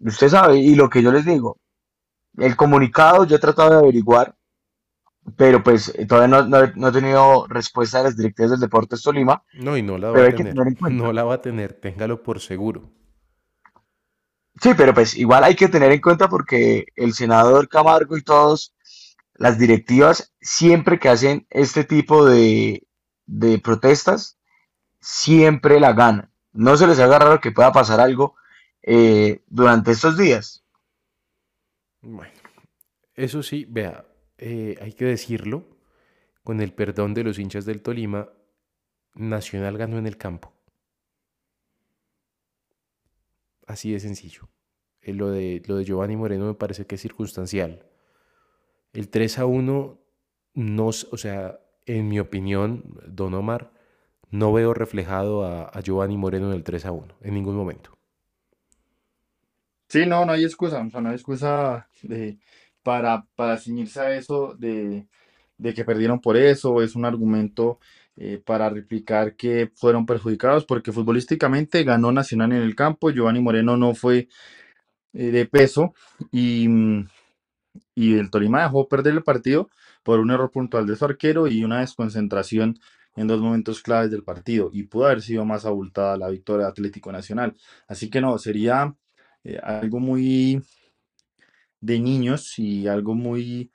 Usted 0.01 0.29
sabe, 0.29 0.57
y 0.57 0.75
lo 0.75 0.91
que 0.91 1.05
yo 1.05 1.13
les 1.13 1.25
digo, 1.25 1.61
el 2.37 2.57
comunicado 2.57 3.27
yo 3.27 3.37
he 3.37 3.39
tratado 3.39 3.71
de 3.71 3.77
averiguar, 3.77 4.37
pero 5.37 5.63
pues 5.63 5.93
eh, 5.97 6.07
todavía 6.07 6.29
no, 6.29 6.47
no 6.49 6.65
he 6.65 6.73
no 6.75 6.89
he 6.89 6.93
tenido 6.93 7.47
respuesta 7.49 7.99
de 7.99 8.05
las 8.05 8.17
directivas 8.17 8.53
del 8.53 8.61
Deportes 8.61 9.03
Tolima, 9.03 9.43
No, 9.53 9.77
y 9.77 9.83
no 9.83 9.97
la 9.97 10.11
va 10.11 10.15
pero 10.15 10.25
a 10.25 10.29
hay 10.29 10.35
que 10.35 10.45
tener, 10.45 10.55
tener 10.55 10.77
no 10.91 11.13
la 11.13 11.25
va 11.25 11.35
a 11.35 11.43
tener, 11.43 11.73
téngalo 11.75 12.23
por 12.23 12.41
seguro. 12.41 12.91
Sí, 14.63 14.71
pero 14.77 14.93
pues 14.95 15.17
igual 15.17 15.45
hay 15.45 15.55
que 15.57 15.69
tener 15.69 15.91
en 15.93 16.01
cuenta 16.01 16.29
porque 16.29 16.87
el 16.97 17.15
senador 17.15 17.69
Camargo 17.69 18.17
y 18.17 18.23
todos, 18.23 18.75
las 19.35 19.59
directivas, 19.59 20.35
siempre 20.41 20.99
que 20.99 21.09
hacen 21.09 21.47
este 21.51 21.85
tipo 21.85 22.27
de, 22.27 22.87
de 23.27 23.59
protestas, 23.59 24.39
siempre 25.01 25.81
la 25.81 25.93
ganan. 25.95 26.33
No 26.53 26.77
se 26.77 26.87
les 26.87 27.01
haga 27.01 27.21
raro 27.21 27.41
que 27.41 27.53
pueda 27.53 27.73
pasar 27.73 28.01
algo 28.01 28.37
eh, 28.83 29.43
durante 29.49 29.93
estos 29.93 30.19
días. 30.19 30.65
Bueno, 32.03 32.33
eso 33.15 33.43
sí, 33.43 33.67
vea, 33.69 34.05
eh, 34.41 34.77
hay 34.81 34.95
que 34.95 35.05
decirlo, 35.05 35.65
con 36.43 36.61
el 36.61 36.73
perdón 36.73 37.13
de 37.13 37.25
los 37.25 37.39
hinchas 37.39 37.67
del 37.67 37.83
Tolima, 37.83 38.31
Nacional 39.15 39.77
ganó 39.77 39.99
en 39.99 40.07
el 40.07 40.17
campo. 40.17 40.53
Así 43.67 43.93
de 43.93 44.01
sencillo. 44.01 44.49
Eh, 45.03 45.13
lo 45.13 45.31
de, 45.31 45.63
lo 45.67 45.77
de 45.77 45.85
Giovanni 45.85 46.17
Moreno 46.17 46.47
me 46.47 46.55
parece 46.55 46.87
que 46.87 46.95
es 46.95 47.01
circunstancial. 47.03 47.87
El 48.93 49.11
3 49.11 49.41
a 49.41 49.47
1, 49.47 50.01
no, 50.55 50.87
o 50.87 51.17
sea, 51.17 51.61
en 51.87 52.09
mi 52.09 52.19
opinión, 52.19 52.99
Don 53.07 53.35
Omar, 53.35 53.73
no 54.31 54.53
veo 54.53 54.73
reflejado 54.73 55.45
a, 55.45 55.65
a 55.65 55.81
Giovanni 55.81 56.17
Moreno 56.17 56.49
en 56.49 56.55
el 56.55 56.65
3 56.65 56.87
a 56.87 56.93
1, 56.93 57.19
en 57.21 57.35
ningún 57.35 57.57
momento. 57.57 57.99
Sí, 59.89 60.07
no, 60.07 60.25
no 60.25 60.33
hay 60.33 60.45
excusa, 60.45 60.81
o 60.81 60.89
sea, 60.89 61.01
no 61.01 61.09
hay 61.09 61.17
excusa 61.17 61.89
de, 62.03 62.39
para, 62.83 63.27
para 63.37 63.59
ceñirse 63.59 64.01
a 64.01 64.15
eso 64.17 64.55
de, 64.59 65.07
de 65.59 65.75
que 65.75 65.85
perdieron 65.85 66.21
por 66.21 66.37
eso, 66.37 66.83
es 66.83 66.95
un 66.97 67.05
argumento 67.05 67.79
eh, 68.17 68.43
para 68.45 68.69
replicar 68.71 69.37
que 69.37 69.71
fueron 69.75 70.07
perjudicados 70.07 70.65
porque 70.65 70.93
futbolísticamente 70.93 71.85
ganó 71.85 72.13
Nacional 72.13 72.53
en 72.53 72.63
el 72.63 72.75
campo, 72.75 73.11
Giovanni 73.11 73.41
Moreno 73.41 73.77
no 73.77 73.95
fue 73.95 74.29
eh, 75.13 75.31
de 75.31 75.47
peso 75.47 75.95
y, 76.31 76.69
mm, 76.69 77.09
y 77.95 78.19
el 78.19 78.31
Tolima 78.31 78.63
dejó 78.63 78.89
perder 78.89 79.15
el 79.15 79.23
partido 79.23 79.71
por 80.03 80.21
un 80.21 80.31
error 80.31 80.51
puntual 80.51 80.87
de 80.87 80.97
su 80.97 81.05
arquero 81.05 81.47
y 81.47 81.65
una 81.65 81.81
desconcentración 81.81 82.79
en 83.17 83.27
dos 83.27 83.41
momentos 83.41 83.83
claves 83.83 84.11
del 84.11 84.23
partido 84.25 84.71
y 84.73 84.85
pudo 84.85 85.07
haber 85.07 85.23
sido 85.23 85.45
más 85.45 85.67
abultada 85.67 86.17
la 86.17 86.29
victoria 86.29 86.67
de 86.67 86.73
Atlético 86.73 87.13
Nacional. 87.13 87.57
Así 87.89 88.09
que 88.11 88.21
no, 88.21 88.39
sería 88.39 88.95
eh, 89.45 89.59
algo 89.63 90.01
muy 90.01 90.63
de 91.81 91.99
niños 91.99 92.59
y 92.59 92.87
algo 92.87 93.15
muy 93.15 93.71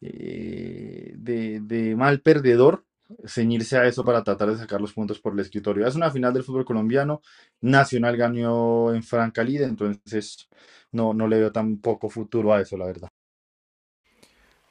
eh, 0.00 1.14
de, 1.16 1.60
de 1.60 1.96
mal 1.96 2.20
perdedor 2.20 2.84
ceñirse 3.24 3.76
a 3.78 3.86
eso 3.86 4.04
para 4.04 4.22
tratar 4.22 4.50
de 4.50 4.58
sacar 4.58 4.80
los 4.80 4.92
puntos 4.92 5.20
por 5.20 5.32
el 5.32 5.40
escritorio. 5.40 5.86
Es 5.86 5.94
una 5.94 6.10
final 6.10 6.32
del 6.32 6.42
fútbol 6.42 6.64
colombiano, 6.64 7.22
Nacional 7.60 8.16
ganó 8.16 8.92
en 8.94 9.02
Francalide, 9.02 9.64
entonces 9.64 10.48
no, 10.92 11.14
no 11.14 11.28
le 11.28 11.38
veo 11.38 11.52
tan 11.52 11.78
poco 11.78 12.10
futuro 12.10 12.52
a 12.52 12.60
eso, 12.60 12.76
la 12.76 12.86
verdad. 12.86 13.08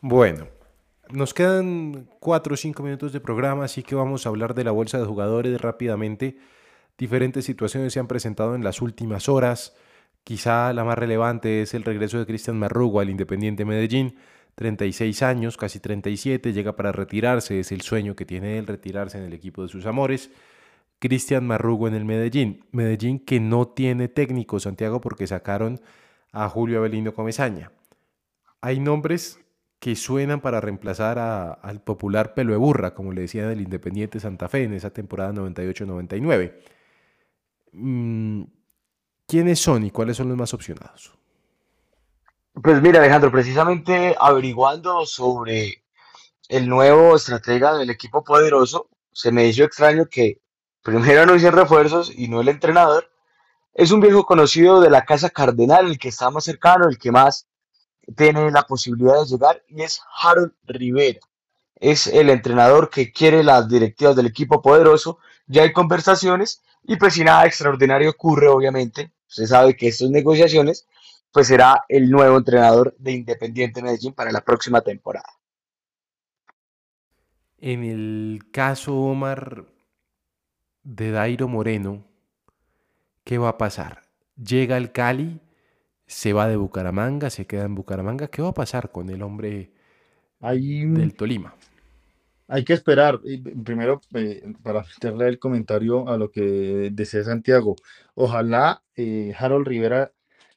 Bueno, 0.02 0.48
nos 1.10 1.34
quedan 1.34 2.10
cuatro 2.20 2.54
o 2.54 2.58
cinco 2.58 2.84
minutos 2.84 3.14
de 3.14 3.20
programa, 3.20 3.66
así 3.66 3.84
que 3.84 3.96
vamos 3.96 4.26
a 4.26 4.30
hablar 4.30 4.54
de 4.54 4.64
la 4.64 4.72
bolsa 4.72 5.00
de 5.00 5.06
jugadores 5.06 5.60
rápidamente. 5.62 6.38
Diferentes 6.98 7.46
situaciones 7.46 7.94
se 7.94 8.00
han 8.00 8.08
presentado 8.08 8.56
en 8.56 8.64
las 8.64 8.82
últimas 8.82 9.30
horas. 9.30 9.76
Quizá 10.26 10.74
la 10.74 10.84
más 10.84 10.98
relevante 10.98 11.62
es 11.62 11.76
el 11.76 11.84
regreso 11.84 12.18
de 12.18 12.26
Cristian 12.26 12.58
Marrugo 12.58 13.00
al 13.00 13.12
Independiente 13.12 13.64
Medellín. 13.64 14.18
36 14.56 15.22
años, 15.22 15.56
casi 15.56 15.80
37, 15.80 16.52
llega 16.52 16.76
para 16.76 16.92
retirarse, 16.92 17.60
es 17.60 17.72
el 17.72 17.82
sueño 17.82 18.16
que 18.16 18.26
tiene 18.26 18.58
él 18.58 18.66
retirarse 18.66 19.20
en 19.20 19.26
el 19.26 19.34
equipo 19.34 19.62
de 19.62 19.68
sus 19.68 19.86
amores. 19.86 20.32
Cristian 20.98 21.46
Marrugo 21.46 21.88
en 21.88 21.94
el 21.94 22.06
Medellín. 22.06 22.66
Medellín 22.72 23.20
que 23.20 23.40
no 23.40 23.68
tiene 23.68 24.08
técnico, 24.08 24.60
Santiago, 24.60 25.00
porque 25.00 25.28
sacaron 25.28 25.80
a 26.32 26.50
Julio 26.50 26.80
Avelino 26.80 27.14
Comesaña. 27.14 27.72
Hay 28.62 28.80
nombres 28.80 29.40
que 29.80 29.96
suenan 29.96 30.42
para 30.42 30.60
reemplazar 30.60 31.20
al 31.20 31.84
popular 31.84 32.34
pelo 32.34 32.54
de 32.54 32.58
burra, 32.58 32.96
como 32.96 33.12
le 33.12 33.22
decían 33.22 33.52
el 33.52 33.62
Independiente 33.62 34.20
Santa 34.20 34.50
Fe 34.50 34.64
en 34.64 34.74
esa 34.74 34.90
temporada 34.90 35.34
98-99. 35.34 36.56
¿Quiénes 39.28 39.60
son 39.60 39.84
y 39.86 39.92
cuáles 39.92 40.18
son 40.18 40.30
los 40.30 40.38
más 40.38 40.54
opcionados? 40.54 41.14
Pues 42.62 42.82
mira, 42.82 43.00
Alejandro, 43.00 43.32
precisamente 43.32 44.16
averiguando 44.20 45.06
sobre 45.06 45.84
el 46.48 46.70
nuevo 46.70 47.16
estratega 47.16 47.76
del 47.76 47.90
equipo 47.90 48.24
poderoso, 48.24 48.88
se 49.12 49.32
me 49.32 49.48
hizo 49.48 49.64
extraño 49.64 50.06
que 50.06 50.40
primero 50.84 51.22
anuncian 51.24 51.54
refuerzos 51.54 52.12
y 52.16 52.28
no 52.28 52.42
el 52.42 52.50
entrenador. 52.50 53.12
Es 53.74 53.92
un 53.92 54.00
viejo 54.00 54.26
conocido 54.26 54.80
de 54.80 54.90
la 54.90 55.04
Casa 55.04 55.30
Cardenal, 55.30 55.88
el 55.88 56.00
que 56.00 56.10
está 56.10 56.30
más 56.30 56.46
cercano, 56.46 56.88
el 56.88 56.98
que 56.98 57.12
más 57.12 57.48
tiene 58.16 58.52
la 58.52 58.64
posibilidad 58.64 59.20
de 59.20 59.26
llegar, 59.26 59.64
y 59.68 59.82
es 59.82 60.02
Harold 60.22 60.54
Rivera. 60.64 61.20
Es 61.76 62.08
el 62.08 62.30
entrenador 62.30 62.90
que 62.90 63.12
quiere 63.12 63.44
las 63.44 63.68
directivas 63.68 64.16
del 64.16 64.28
equipo 64.28 64.62
poderoso. 64.62 65.20
Ya 65.48 65.64
hay 65.64 65.74
conversaciones 65.74 66.62
y 66.84 66.98
pues 66.98 67.14
si 67.14 67.24
nada 67.24 67.46
extraordinario 67.46 68.10
ocurre, 68.10 68.48
obviamente, 68.48 69.12
usted 69.28 69.46
sabe 69.46 69.76
que 69.76 69.88
estas 69.88 70.10
negociaciones, 70.10 70.88
pues 71.32 71.48
será 71.48 71.84
el 71.90 72.10
nuevo 72.10 72.38
entrenador 72.38 72.96
de 72.98 73.12
Independiente 73.12 73.82
Medellín 73.82 74.14
para 74.14 74.32
la 74.32 74.42
próxima 74.42 74.82
temporada. 74.82 75.30
En 77.58 77.84
el 77.84 78.44
caso, 78.52 78.96
Omar, 78.96 79.66
de 80.84 81.12
Dairo 81.12 81.48
Moreno, 81.48 82.06
¿qué 83.24 83.38
va 83.38 83.50
a 83.50 83.58
pasar? 83.58 84.04
Llega 84.36 84.78
el 84.78 84.92
Cali, 84.92 85.42
se 86.06 86.34
va 86.34 86.48
de 86.48 86.58
Bucaramanga, 86.58 87.30
se 87.30 87.48
queda 87.48 87.64
en 87.64 87.76
Bucaramanga. 87.76 88.28
¿Qué 88.28 88.42
va 88.42 88.50
a 88.50 88.54
pasar 88.54 88.92
con 88.92 89.10
el 89.10 89.24
hombre 89.24 89.72
del 90.40 91.16
Tolima? 91.16 91.56
Hay 92.48 92.64
que 92.64 92.74
esperar. 92.74 93.20
Primero, 93.64 94.02
eh, 94.14 94.44
para 94.64 94.84
meterle 94.84 95.28
el 95.28 95.40
comentario 95.40 96.08
a 96.10 96.18
lo 96.18 96.32
que 96.32 96.90
desea 96.92 97.24
Santiago. 97.24 97.76
Ojalá 98.14 98.84
eh, 98.96 99.34
Harold 99.38 99.68
Rivera 99.68 100.12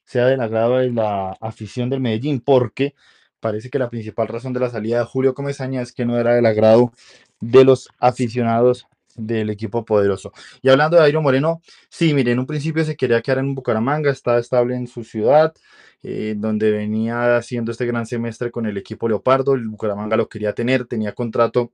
sea 0.04 0.26
del 0.26 0.40
agrado 0.40 0.78
de 0.78 0.90
la 0.90 1.36
afición 1.40 1.90
del 1.90 2.00
Medellín, 2.00 2.40
porque 2.40 2.94
parece 3.40 3.70
que 3.70 3.78
la 3.78 3.90
principal 3.90 4.28
razón 4.28 4.52
de 4.52 4.60
la 4.60 4.70
salida 4.70 4.98
de 4.98 5.04
Julio 5.04 5.34
Comesaña 5.34 5.82
es 5.82 5.92
que 5.92 6.04
no 6.06 6.18
era 6.18 6.34
del 6.34 6.46
agrado 6.46 6.92
de 7.40 7.64
los 7.64 7.88
aficionados 7.98 8.86
del 9.18 9.50
equipo 9.50 9.84
poderoso. 9.84 10.32
Y 10.62 10.68
hablando 10.70 10.96
de 10.96 11.02
Airo 11.02 11.20
Moreno, 11.20 11.60
sí, 11.90 12.14
mire, 12.14 12.32
en 12.32 12.38
un 12.38 12.46
principio 12.46 12.84
se 12.84 12.96
quería 12.96 13.20
quedar 13.20 13.38
en 13.38 13.54
Bucaramanga, 13.54 14.10
estaba 14.10 14.38
estable 14.38 14.76
en 14.76 14.86
su 14.86 15.04
ciudad, 15.04 15.54
eh, 16.02 16.34
donde 16.36 16.70
venía 16.70 17.36
haciendo 17.36 17.72
este 17.72 17.86
gran 17.86 18.06
semestre 18.06 18.50
con 18.50 18.66
el 18.66 18.76
equipo 18.78 19.08
Leopardo, 19.08 19.54
el 19.54 19.68
Bucaramanga 19.68 20.16
lo 20.16 20.28
quería 20.28 20.54
tener, 20.54 20.86
tenía 20.86 21.12
contrato 21.12 21.72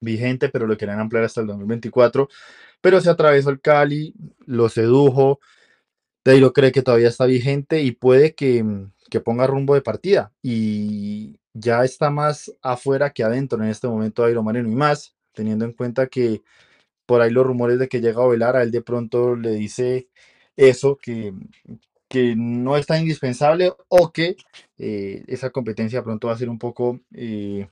vigente, 0.00 0.48
pero 0.50 0.66
lo 0.66 0.76
querían 0.76 1.00
ampliar 1.00 1.24
hasta 1.24 1.40
el 1.40 1.46
2024, 1.48 2.28
pero 2.80 3.00
se 3.00 3.10
atravesó 3.10 3.50
el 3.50 3.60
Cali, 3.60 4.14
lo 4.46 4.68
sedujo, 4.68 5.40
Dairo 6.24 6.52
cree 6.52 6.72
que 6.72 6.82
todavía 6.82 7.08
está 7.08 7.24
vigente 7.26 7.82
y 7.82 7.92
puede 7.92 8.34
que, 8.34 8.64
que 9.10 9.20
ponga 9.20 9.46
rumbo 9.46 9.74
de 9.74 9.82
partida, 9.82 10.32
y 10.42 11.40
ya 11.54 11.84
está 11.84 12.10
más 12.10 12.52
afuera 12.62 13.10
que 13.10 13.24
adentro 13.24 13.62
en 13.62 13.70
este 13.70 13.88
momento 13.88 14.22
Dairo 14.22 14.42
Moreno 14.42 14.68
y 14.68 14.76
más 14.76 15.17
teniendo 15.38 15.64
en 15.64 15.72
cuenta 15.72 16.08
que 16.08 16.42
por 17.06 17.22
ahí 17.22 17.30
los 17.30 17.46
rumores 17.46 17.78
de 17.78 17.88
que 17.88 18.00
llega 18.00 18.22
a 18.24 18.28
velar, 18.28 18.56
a 18.56 18.62
él 18.62 18.72
de 18.72 18.82
pronto 18.82 19.36
le 19.36 19.52
dice 19.52 20.08
eso, 20.56 20.96
que, 20.96 21.32
que 22.08 22.34
no 22.36 22.76
es 22.76 22.86
tan 22.86 23.00
indispensable 23.02 23.72
o 23.88 24.12
que 24.12 24.36
eh, 24.78 25.24
esa 25.28 25.50
competencia 25.50 26.02
pronto 26.02 26.28
va 26.28 26.34
a 26.34 26.38
ser 26.38 26.50
un 26.50 26.58
poco 26.58 27.00
eh, 27.14 27.68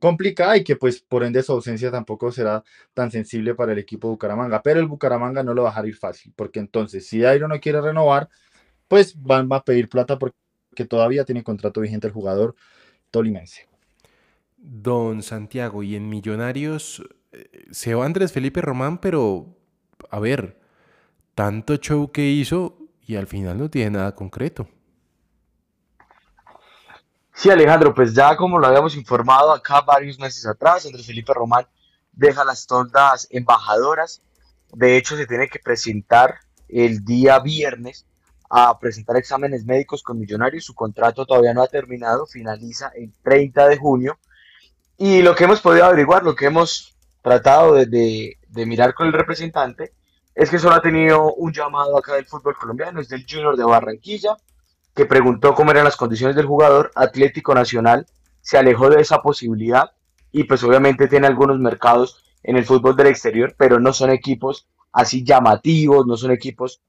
complicada 0.00 0.56
y 0.56 0.64
que 0.64 0.76
pues 0.76 1.00
por 1.02 1.24
ende 1.24 1.42
su 1.42 1.52
ausencia 1.52 1.90
tampoco 1.90 2.32
será 2.32 2.64
tan 2.94 3.10
sensible 3.10 3.54
para 3.54 3.72
el 3.72 3.78
equipo 3.78 4.08
de 4.08 4.12
Bucaramanga. 4.12 4.62
Pero 4.62 4.80
el 4.80 4.86
Bucaramanga 4.86 5.42
no 5.42 5.54
lo 5.54 5.64
va 5.64 5.68
a 5.68 5.72
dejar 5.72 5.86
ir 5.88 5.96
fácil, 5.96 6.32
porque 6.34 6.60
entonces 6.60 7.06
si 7.06 7.20
Dairo 7.20 7.48
no 7.48 7.60
quiere 7.60 7.80
renovar, 7.82 8.28
pues 8.88 9.14
van 9.22 9.52
a 9.52 9.62
pedir 9.62 9.88
plata 9.88 10.18
porque 10.18 10.34
todavía 10.88 11.24
tiene 11.24 11.44
contrato 11.44 11.80
vigente 11.82 12.06
el 12.08 12.14
jugador 12.14 12.56
tolimense. 13.10 13.69
Don 14.60 15.22
Santiago, 15.22 15.82
y 15.82 15.96
en 15.96 16.08
Millonarios 16.08 17.02
eh, 17.32 17.68
se 17.70 17.94
va 17.94 18.04
Andrés 18.04 18.32
Felipe 18.32 18.60
Román, 18.60 18.98
pero 18.98 19.56
a 20.10 20.20
ver, 20.20 20.60
tanto 21.34 21.76
show 21.76 22.12
que 22.12 22.28
hizo 22.28 22.76
y 23.06 23.16
al 23.16 23.26
final 23.26 23.58
no 23.58 23.70
tiene 23.70 23.92
nada 23.92 24.14
concreto. 24.14 24.68
Sí, 27.32 27.48
Alejandro, 27.48 27.94
pues 27.94 28.12
ya 28.14 28.36
como 28.36 28.58
lo 28.58 28.66
habíamos 28.66 28.94
informado 28.94 29.52
acá 29.52 29.80
varios 29.80 30.18
meses 30.18 30.46
atrás, 30.46 30.84
Andrés 30.84 31.06
Felipe 31.06 31.32
Román 31.32 31.66
deja 32.12 32.44
las 32.44 32.66
toldas 32.66 33.26
embajadoras. 33.30 34.20
De 34.74 34.98
hecho, 34.98 35.16
se 35.16 35.26
tiene 35.26 35.48
que 35.48 35.58
presentar 35.58 36.40
el 36.68 37.02
día 37.02 37.38
viernes 37.38 38.06
a 38.50 38.78
presentar 38.78 39.16
exámenes 39.16 39.64
médicos 39.64 40.02
con 40.02 40.18
Millonarios. 40.18 40.64
Su 40.66 40.74
contrato 40.74 41.24
todavía 41.24 41.54
no 41.54 41.62
ha 41.62 41.68
terminado, 41.68 42.26
finaliza 42.26 42.92
el 42.94 43.14
30 43.22 43.68
de 43.68 43.76
junio 43.78 44.18
y 45.02 45.22
lo 45.22 45.34
que 45.34 45.44
hemos 45.44 45.62
podido 45.62 45.86
averiguar, 45.86 46.22
lo 46.24 46.34
que 46.34 46.44
hemos 46.44 46.94
tratado 47.22 47.72
de, 47.72 48.36
mirar 48.54 48.92
con 48.92 49.06
el 49.06 49.14
representante, 49.14 49.94
es 50.34 50.50
que 50.50 50.58
solo 50.58 50.74
ha 50.74 50.82
tenido 50.82 51.32
un 51.36 51.54
llamado 51.54 51.96
acá 51.96 52.16
del 52.16 52.26
fútbol 52.26 52.54
colombiano, 52.54 53.00
es 53.00 53.08
del 53.08 53.24
Junior 53.26 53.56
de 53.56 53.64
Barranquilla, 53.64 54.36
que 54.94 55.06
preguntó 55.06 55.54
cómo 55.54 55.70
eran 55.70 55.84
las 55.84 55.96
condiciones 55.96 56.36
del 56.36 56.44
jugador. 56.44 56.90
Atlético 56.94 57.54
Nacional 57.54 58.04
se 58.42 58.58
alejó 58.58 58.90
de 58.90 59.00
esa 59.00 59.22
posibilidad 59.22 59.90
y 60.32 60.44
pues 60.44 60.62
obviamente 60.64 61.08
tiene 61.08 61.26
algunos 61.26 61.58
mercados 61.58 62.22
en 62.42 62.56
el 62.56 62.66
fútbol 62.66 62.94
del 62.94 63.06
exterior, 63.06 63.54
pero 63.56 63.80
no 63.80 63.94
son 63.94 64.10
equipos 64.10 64.68
así 64.92 65.24
llamativos, 65.24 66.06
no 66.06 66.18
son 66.18 66.30
equipos 66.30 66.82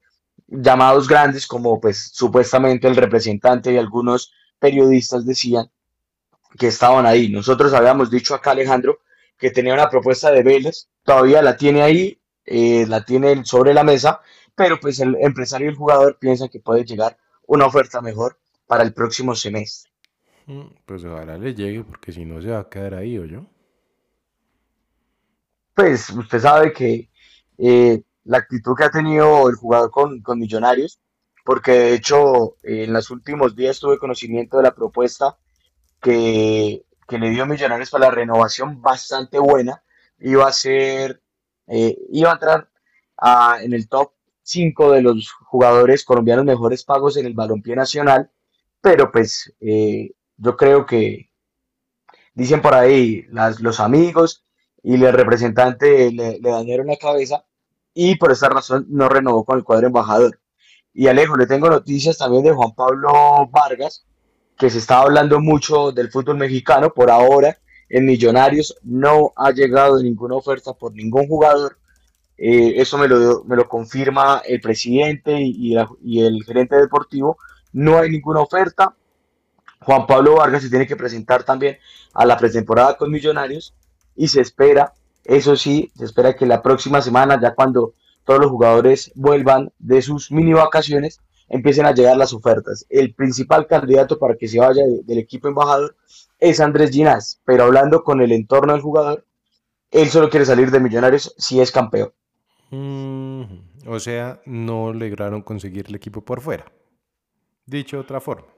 llamados 0.48 1.08
grandes 1.08 1.46
como 1.46 1.80
pues 1.80 2.10
supuestamente 2.12 2.88
el 2.88 2.96
representante 2.96 3.72
y 3.72 3.78
algunos 3.78 4.34
periodistas 4.58 5.24
decían 5.24 5.70
que 6.58 6.68
estaban 6.68 7.06
ahí. 7.06 7.28
Nosotros 7.28 7.72
habíamos 7.72 8.10
dicho 8.10 8.34
acá, 8.34 8.52
Alejandro, 8.52 9.00
que 9.36 9.50
tenía 9.50 9.74
una 9.74 9.90
propuesta 9.90 10.30
de 10.30 10.42
Vélez, 10.42 10.88
todavía 11.02 11.42
la 11.42 11.56
tiene 11.56 11.82
ahí, 11.82 12.18
eh, 12.44 12.86
la 12.86 13.04
tiene 13.04 13.44
sobre 13.44 13.74
la 13.74 13.84
mesa, 13.84 14.20
pero 14.54 14.78
pues 14.80 15.00
el 15.00 15.16
empresario 15.20 15.66
y 15.66 15.70
el 15.70 15.76
jugador 15.76 16.18
piensan 16.18 16.48
que 16.48 16.60
puede 16.60 16.84
llegar 16.84 17.16
una 17.46 17.66
oferta 17.66 18.00
mejor 18.00 18.38
para 18.66 18.82
el 18.82 18.92
próximo 18.92 19.34
semestre. 19.34 19.90
Mm, 20.46 20.66
pues 20.84 21.04
ojalá 21.04 21.38
le 21.38 21.54
llegue, 21.54 21.84
porque 21.84 22.12
si 22.12 22.24
no 22.24 22.40
se 22.40 22.48
va 22.48 22.60
a 22.60 22.68
quedar 22.68 22.94
ahí, 22.94 23.18
¿o 23.18 23.24
yo? 23.24 23.46
Pues 25.74 26.10
usted 26.10 26.38
sabe 26.38 26.72
que 26.72 27.08
eh, 27.58 28.02
la 28.24 28.38
actitud 28.38 28.76
que 28.76 28.84
ha 28.84 28.90
tenido 28.90 29.48
el 29.48 29.56
jugador 29.56 29.90
con, 29.90 30.20
con 30.20 30.38
Millonarios, 30.38 31.00
porque 31.44 31.72
de 31.72 31.94
hecho 31.94 32.56
en 32.62 32.92
los 32.92 33.10
últimos 33.10 33.56
días 33.56 33.80
tuve 33.80 33.98
conocimiento 33.98 34.58
de 34.58 34.64
la 34.64 34.74
propuesta 34.74 35.36
que, 36.02 36.84
le 37.08 37.30
dio 37.30 37.46
Millonarios 37.46 37.90
para 37.90 38.06
la 38.06 38.10
renovación 38.10 38.82
bastante 38.82 39.38
buena. 39.38 39.82
Iba 40.18 40.48
a 40.48 40.52
ser, 40.52 41.22
eh, 41.66 41.96
iba 42.10 42.30
a 42.30 42.34
entrar 42.34 42.68
en 43.62 43.72
el 43.72 43.88
top 43.88 44.12
5 44.42 44.92
de 44.92 45.02
los 45.02 45.30
jugadores 45.32 46.04
colombianos 46.04 46.44
mejores 46.44 46.84
pagos 46.84 47.16
en 47.16 47.26
el 47.26 47.34
balompié 47.34 47.76
nacional, 47.76 48.30
pero 48.80 49.12
pues 49.12 49.54
eh, 49.60 50.12
yo 50.36 50.56
creo 50.56 50.86
que 50.86 51.30
dicen 52.34 52.62
por 52.62 52.74
ahí 52.74 53.26
los 53.60 53.80
amigos 53.80 54.44
y 54.82 54.94
el 54.94 55.12
representante 55.12 56.10
le, 56.12 56.40
le 56.40 56.50
dañaron 56.50 56.88
la 56.88 56.96
cabeza 56.96 57.44
y 57.94 58.16
por 58.16 58.32
esa 58.32 58.48
razón 58.48 58.86
no 58.88 59.08
renovó 59.08 59.44
con 59.44 59.58
el 59.58 59.64
cuadro 59.64 59.86
embajador. 59.86 60.40
Y 60.94 61.06
Alejo, 61.06 61.36
le 61.36 61.46
tengo 61.46 61.70
noticias 61.70 62.18
también 62.18 62.42
de 62.44 62.52
Juan 62.52 62.74
Pablo 62.74 63.48
Vargas, 63.50 64.06
que 64.62 64.70
se 64.70 64.78
está 64.78 65.00
hablando 65.00 65.40
mucho 65.40 65.90
del 65.90 66.08
fútbol 66.08 66.36
mexicano. 66.36 66.94
Por 66.94 67.10
ahora, 67.10 67.58
en 67.88 68.06
Millonarios 68.06 68.76
no 68.84 69.32
ha 69.34 69.50
llegado 69.50 70.00
ninguna 70.00 70.36
oferta 70.36 70.72
por 70.72 70.94
ningún 70.94 71.26
jugador. 71.26 71.78
Eh, 72.38 72.74
eso 72.76 72.96
me 72.96 73.08
lo, 73.08 73.42
me 73.42 73.56
lo 73.56 73.68
confirma 73.68 74.40
el 74.46 74.60
presidente 74.60 75.36
y, 75.40 75.74
y 76.00 76.22
el 76.22 76.44
gerente 76.44 76.76
deportivo. 76.76 77.38
No 77.72 77.98
hay 77.98 78.10
ninguna 78.10 78.38
oferta. 78.38 78.94
Juan 79.80 80.06
Pablo 80.06 80.36
Vargas 80.36 80.62
se 80.62 80.70
tiene 80.70 80.86
que 80.86 80.94
presentar 80.94 81.42
también 81.42 81.78
a 82.14 82.24
la 82.24 82.36
pretemporada 82.36 82.96
con 82.96 83.10
Millonarios 83.10 83.74
y 84.14 84.28
se 84.28 84.42
espera, 84.42 84.92
eso 85.24 85.56
sí, 85.56 85.90
se 85.98 86.04
espera 86.04 86.36
que 86.36 86.46
la 86.46 86.62
próxima 86.62 87.02
semana, 87.02 87.40
ya 87.42 87.52
cuando 87.52 87.94
todos 88.24 88.38
los 88.38 88.50
jugadores 88.52 89.10
vuelvan 89.16 89.72
de 89.80 90.02
sus 90.02 90.30
mini 90.30 90.52
vacaciones, 90.52 91.18
empiecen 91.52 91.84
a 91.84 91.92
llegar 91.92 92.16
las 92.16 92.32
ofertas. 92.32 92.86
El 92.88 93.14
principal 93.14 93.66
candidato 93.66 94.18
para 94.18 94.36
que 94.36 94.48
se 94.48 94.58
vaya 94.58 94.82
del 95.04 95.18
equipo 95.18 95.48
embajador 95.48 95.94
es 96.40 96.58
Andrés 96.60 96.90
Ginás, 96.90 97.40
pero 97.44 97.64
hablando 97.64 98.02
con 98.02 98.22
el 98.22 98.32
entorno 98.32 98.72
del 98.72 98.80
jugador, 98.80 99.26
él 99.90 100.08
solo 100.08 100.30
quiere 100.30 100.46
salir 100.46 100.70
de 100.70 100.80
Millonarios 100.80 101.34
si 101.36 101.60
es 101.60 101.70
campeón. 101.70 102.10
Mm, 102.70 103.42
o 103.86 104.00
sea, 104.00 104.40
no 104.46 104.94
lograron 104.94 105.42
conseguir 105.42 105.84
el 105.88 105.94
equipo 105.94 106.24
por 106.24 106.40
fuera. 106.40 106.64
Dicho 107.66 107.98
de 107.98 108.02
otra 108.02 108.20
forma. 108.20 108.48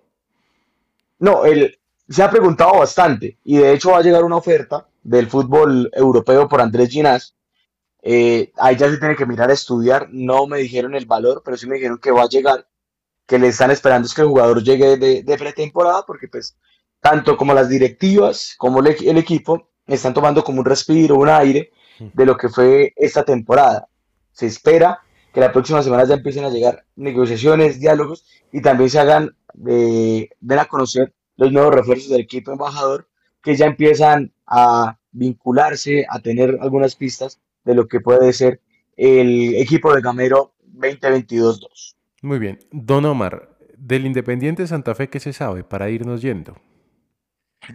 No, 1.18 1.44
él 1.44 1.76
se 2.08 2.22
ha 2.22 2.30
preguntado 2.30 2.78
bastante 2.78 3.38
y 3.42 3.56
de 3.56 3.72
hecho 3.72 3.90
va 3.90 3.98
a 3.98 4.02
llegar 4.02 4.22
una 4.22 4.36
oferta 4.36 4.86
del 5.02 5.26
fútbol 5.26 5.90
europeo 5.92 6.48
por 6.48 6.60
Andrés 6.60 6.90
Ginás. 6.90 7.34
Eh, 8.02 8.52
ahí 8.56 8.76
ya 8.76 8.88
se 8.88 8.98
tiene 8.98 9.16
que 9.16 9.26
mirar 9.26 9.50
a 9.50 9.54
estudiar. 9.54 10.08
No 10.12 10.46
me 10.46 10.58
dijeron 10.58 10.94
el 10.94 11.06
valor, 11.06 11.42
pero 11.44 11.56
sí 11.56 11.66
me 11.66 11.74
dijeron 11.74 11.98
que 11.98 12.12
va 12.12 12.22
a 12.22 12.28
llegar, 12.28 12.68
que 13.26 13.38
le 13.38 13.48
están 13.48 13.70
esperando 13.70 14.06
es 14.06 14.14
que 14.14 14.22
el 14.22 14.28
jugador 14.28 14.62
llegue 14.62 14.96
de, 14.96 15.36
pretemporada, 15.38 16.04
porque 16.06 16.28
pues 16.28 16.56
tanto 17.00 17.36
como 17.36 17.54
las 17.54 17.68
directivas 17.68 18.54
como 18.58 18.80
el, 18.80 19.18
equipo 19.18 19.70
están 19.86 20.14
tomando 20.14 20.44
como 20.44 20.60
un 20.60 20.66
respiro, 20.66 21.16
un 21.16 21.28
aire 21.28 21.70
de 21.98 22.26
lo 22.26 22.36
que 22.36 22.48
fue 22.48 22.92
esta 22.96 23.24
temporada. 23.24 23.88
Se 24.32 24.46
espera 24.46 25.00
que 25.32 25.40
la 25.40 25.52
próxima 25.52 25.82
semana 25.82 26.04
ya 26.04 26.14
empiecen 26.14 26.44
a 26.44 26.50
llegar 26.50 26.84
negociaciones, 26.96 27.80
diálogos 27.80 28.24
y 28.52 28.62
también 28.62 28.90
se 28.90 29.00
hagan, 29.00 29.36
eh, 29.68 30.28
den 30.40 30.58
a 30.58 30.66
conocer 30.66 31.12
los 31.36 31.52
nuevos 31.52 31.74
refuerzos 31.74 32.10
del 32.10 32.20
equipo 32.20 32.52
embajador 32.52 33.08
que 33.42 33.56
ya 33.56 33.66
empiezan 33.66 34.32
a 34.46 34.98
vincularse, 35.12 36.06
a 36.08 36.20
tener 36.20 36.58
algunas 36.60 36.96
pistas 36.96 37.40
de 37.64 37.74
lo 37.74 37.86
que 37.86 38.00
puede 38.00 38.32
ser 38.32 38.60
el 38.96 39.54
equipo 39.56 39.94
de 39.94 40.00
Gamero 40.00 40.54
2022-2. 40.76 41.94
Muy 42.24 42.38
bien. 42.38 42.58
Don 42.70 43.04
Omar, 43.04 43.54
del 43.76 44.06
Independiente 44.06 44.66
Santa 44.66 44.94
Fe, 44.94 45.10
¿qué 45.10 45.20
se 45.20 45.34
sabe 45.34 45.62
para 45.62 45.90
irnos 45.90 46.22
yendo? 46.22 46.56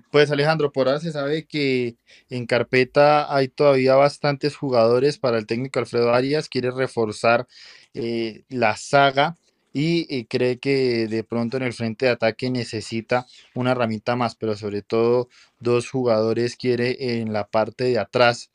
Pues 0.10 0.32
Alejandro, 0.32 0.72
por 0.72 0.88
ahora 0.88 1.00
se 1.00 1.12
sabe 1.12 1.46
que 1.46 1.98
en 2.32 2.48
carpeta 2.48 3.32
hay 3.32 3.48
todavía 3.48 3.94
bastantes 3.94 4.56
jugadores 4.56 5.20
para 5.20 5.38
el 5.38 5.46
técnico 5.46 5.78
Alfredo 5.78 6.16
Arias, 6.16 6.50
quiere 6.50 6.72
reforzar 6.72 7.48
eh, 7.94 8.42
la 8.50 8.76
saga 8.76 9.38
y 9.72 10.08
eh, 10.10 10.26
cree 10.28 10.58
que 10.58 11.08
de 11.08 11.24
pronto 11.24 11.58
en 11.58 11.64
el 11.64 11.74
frente 11.74 12.08
de 12.08 12.14
ataque 12.14 12.50
necesita 12.50 13.28
una 13.54 13.74
herramienta 13.74 14.16
más, 14.16 14.36
pero 14.36 14.56
sobre 14.56 14.82
todo 14.82 15.30
dos 15.60 15.92
jugadores 15.92 16.56
quiere 16.56 17.20
en 17.20 17.34
la 17.34 17.48
parte 17.48 17.84
de 17.84 18.00
atrás 18.00 18.50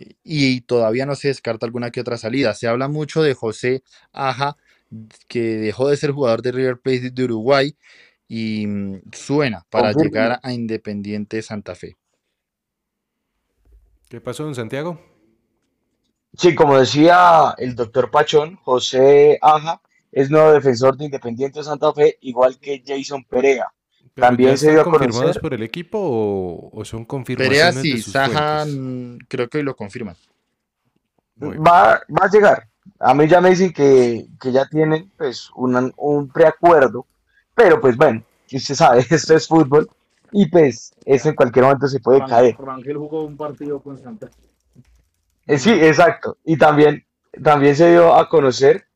eh, 0.00 0.14
y 0.24 0.62
todavía 0.62 1.04
no 1.04 1.16
se 1.16 1.28
descarta 1.28 1.66
alguna 1.66 1.90
que 1.90 2.00
otra 2.00 2.16
salida. 2.16 2.54
Se 2.54 2.66
habla 2.66 2.88
mucho 2.88 3.22
de 3.22 3.34
José 3.34 3.82
Aja, 4.10 4.56
que 5.28 5.40
dejó 5.56 5.88
de 5.88 5.96
ser 5.96 6.12
jugador 6.12 6.42
de 6.42 6.52
River 6.52 6.78
Plate 6.80 7.10
de 7.10 7.24
Uruguay 7.24 7.76
y 8.28 8.66
mm, 8.66 9.02
suena 9.12 9.66
para 9.70 9.92
llegar 9.92 10.40
a 10.42 10.52
Independiente 10.52 11.42
Santa 11.42 11.74
Fe. 11.74 11.96
¿Qué 14.08 14.20
pasó 14.20 14.46
en 14.46 14.54
Santiago? 14.54 15.00
Sí, 16.36 16.54
como 16.54 16.78
decía 16.78 17.54
el 17.58 17.74
doctor 17.74 18.10
Pachón, 18.10 18.56
José 18.56 19.38
Aja 19.40 19.80
es 20.10 20.30
nuevo 20.30 20.52
defensor 20.52 20.96
de 20.96 21.06
Independiente 21.06 21.62
Santa 21.62 21.92
Fe, 21.92 22.18
igual 22.20 22.58
que 22.58 22.82
Jason 22.84 23.24
Perea. 23.24 23.66
También 24.14 24.56
se 24.56 24.70
dio 24.70 24.82
a 24.82 24.84
confirmados 24.84 25.38
por 25.38 25.54
el 25.54 25.62
equipo 25.62 25.98
o, 26.72 26.84
son 26.84 27.04
confirmaciones 27.04 27.74
Perea 27.74 27.82
sí, 27.82 28.00
Saja 28.00 28.64
mm, 28.64 29.18
creo 29.28 29.48
que 29.48 29.58
hoy 29.58 29.64
lo 29.64 29.74
confirman. 29.74 30.16
Va, 31.42 32.00
va, 32.08 32.24
a 32.26 32.30
llegar. 32.30 32.68
A 32.98 33.14
mí 33.14 33.26
ya 33.26 33.40
me 33.40 33.50
dicen 33.50 33.72
que, 33.72 34.26
ya 34.42 34.66
tienen 34.66 35.10
pues 35.16 35.50
un, 35.54 35.92
un 35.96 36.28
preacuerdo 36.28 37.06
pero 37.54 37.80
pues 37.80 37.96
bueno, 37.96 38.22
usted 38.52 38.74
sabe, 38.74 39.04
esto 39.10 39.34
es 39.34 39.46
fútbol 39.46 39.88
y 40.32 40.46
pues 40.46 40.92
eso 41.04 41.28
en 41.28 41.34
cualquier 41.34 41.64
momento 41.64 41.86
se 41.86 42.00
puede 42.00 42.24
caer. 42.26 42.56
Rangel 42.58 42.96
jugó 42.96 43.24
un 43.24 43.36
partido 43.36 43.80
con 43.80 43.98
Santa. 43.98 44.28
Eh, 45.46 45.58
sí, 45.58 45.70
exacto. 45.70 46.38
Y 46.44 46.56
también, 46.56 47.04
también 47.42 47.76
se 47.76 47.90
dio 47.90 48.14
a 48.14 48.28
conocer 48.28 48.86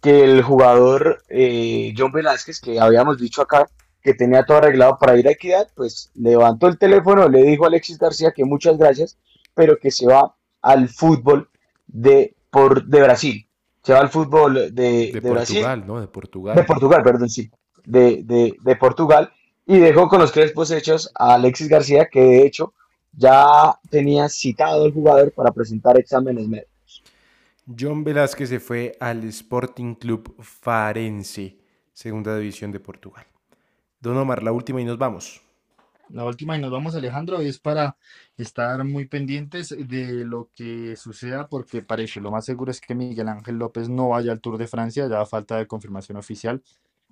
que 0.00 0.24
el 0.24 0.42
jugador 0.42 1.22
eh, 1.28 1.94
John 1.96 2.10
Velázquez, 2.10 2.60
que 2.60 2.80
habíamos 2.80 3.18
dicho 3.18 3.42
acá, 3.42 3.68
que 4.02 4.14
tenía 4.14 4.44
todo 4.44 4.58
arreglado 4.58 4.98
para 4.98 5.16
ir 5.18 5.28
a 5.28 5.32
Equidad, 5.32 5.68
pues 5.76 6.10
levantó 6.14 6.66
el 6.66 6.78
teléfono, 6.78 7.28
le 7.28 7.42
dijo 7.42 7.64
a 7.64 7.68
Alexis 7.68 7.98
García 7.98 8.32
que 8.32 8.46
muchas 8.46 8.78
gracias, 8.78 9.18
pero 9.54 9.78
que 9.78 9.90
se 9.90 10.06
va 10.06 10.34
al 10.62 10.88
fútbol 10.88 11.50
de, 11.86 12.34
por, 12.50 12.84
de 12.86 13.02
Brasil. 13.02 13.46
Se 13.82 13.92
va 13.94 14.00
al 14.00 14.10
fútbol 14.10 14.54
de, 14.54 14.70
de, 14.70 15.12
de 15.12 15.22
Portugal, 15.22 15.84
¿no? 15.86 16.00
De 16.00 16.08
Portugal. 16.08 16.56
De 16.56 16.64
Portugal, 16.64 17.02
perdón, 17.02 17.30
sí 17.30 17.50
de, 17.84 18.76
Portugal 18.78 19.32
y 19.66 19.78
dejó 19.78 20.08
con 20.08 20.20
los 20.20 20.32
crespos 20.32 20.70
hechos 20.70 21.10
a 21.14 21.34
Alexis 21.34 21.68
García, 21.68 22.08
que 22.10 22.20
de 22.20 22.46
hecho 22.46 22.72
ya 23.12 23.78
tenía 23.88 24.28
citado 24.28 24.84
al 24.84 24.92
jugador 24.92 25.32
para 25.32 25.52
presentar 25.52 25.98
exámenes 25.98 26.48
médicos. 26.48 27.02
John 27.78 28.02
Velázquez 28.02 28.48
se 28.48 28.60
fue 28.60 28.96
al 29.00 29.24
Sporting 29.24 29.94
Club 29.94 30.34
Farense, 30.40 31.58
segunda 31.92 32.36
división 32.36 32.72
de 32.72 32.80
Portugal. 32.80 33.26
Don 34.00 34.16
Omar, 34.16 34.42
la 34.42 34.52
última 34.52 34.80
y 34.80 34.84
nos 34.84 34.98
vamos. 34.98 35.40
La 36.12 36.24
última 36.24 36.56
y 36.56 36.60
nos 36.60 36.70
vamos, 36.70 36.94
Alejandro, 36.94 37.40
es 37.40 37.58
para 37.58 37.96
estar 38.36 38.84
muy 38.84 39.06
pendientes 39.06 39.68
de 39.70 40.24
lo 40.24 40.50
que 40.54 40.96
suceda, 40.96 41.48
porque 41.48 41.82
parece 41.82 42.20
lo 42.20 42.30
más 42.30 42.44
seguro 42.44 42.70
es 42.70 42.80
que 42.80 42.94
Miguel 42.94 43.28
Ángel 43.28 43.56
López 43.56 43.88
no 43.88 44.08
vaya 44.08 44.32
al 44.32 44.40
Tour 44.40 44.58
de 44.58 44.66
Francia, 44.66 45.08
ya 45.08 45.24
falta 45.24 45.56
de 45.56 45.66
confirmación 45.66 46.18
oficial 46.18 46.62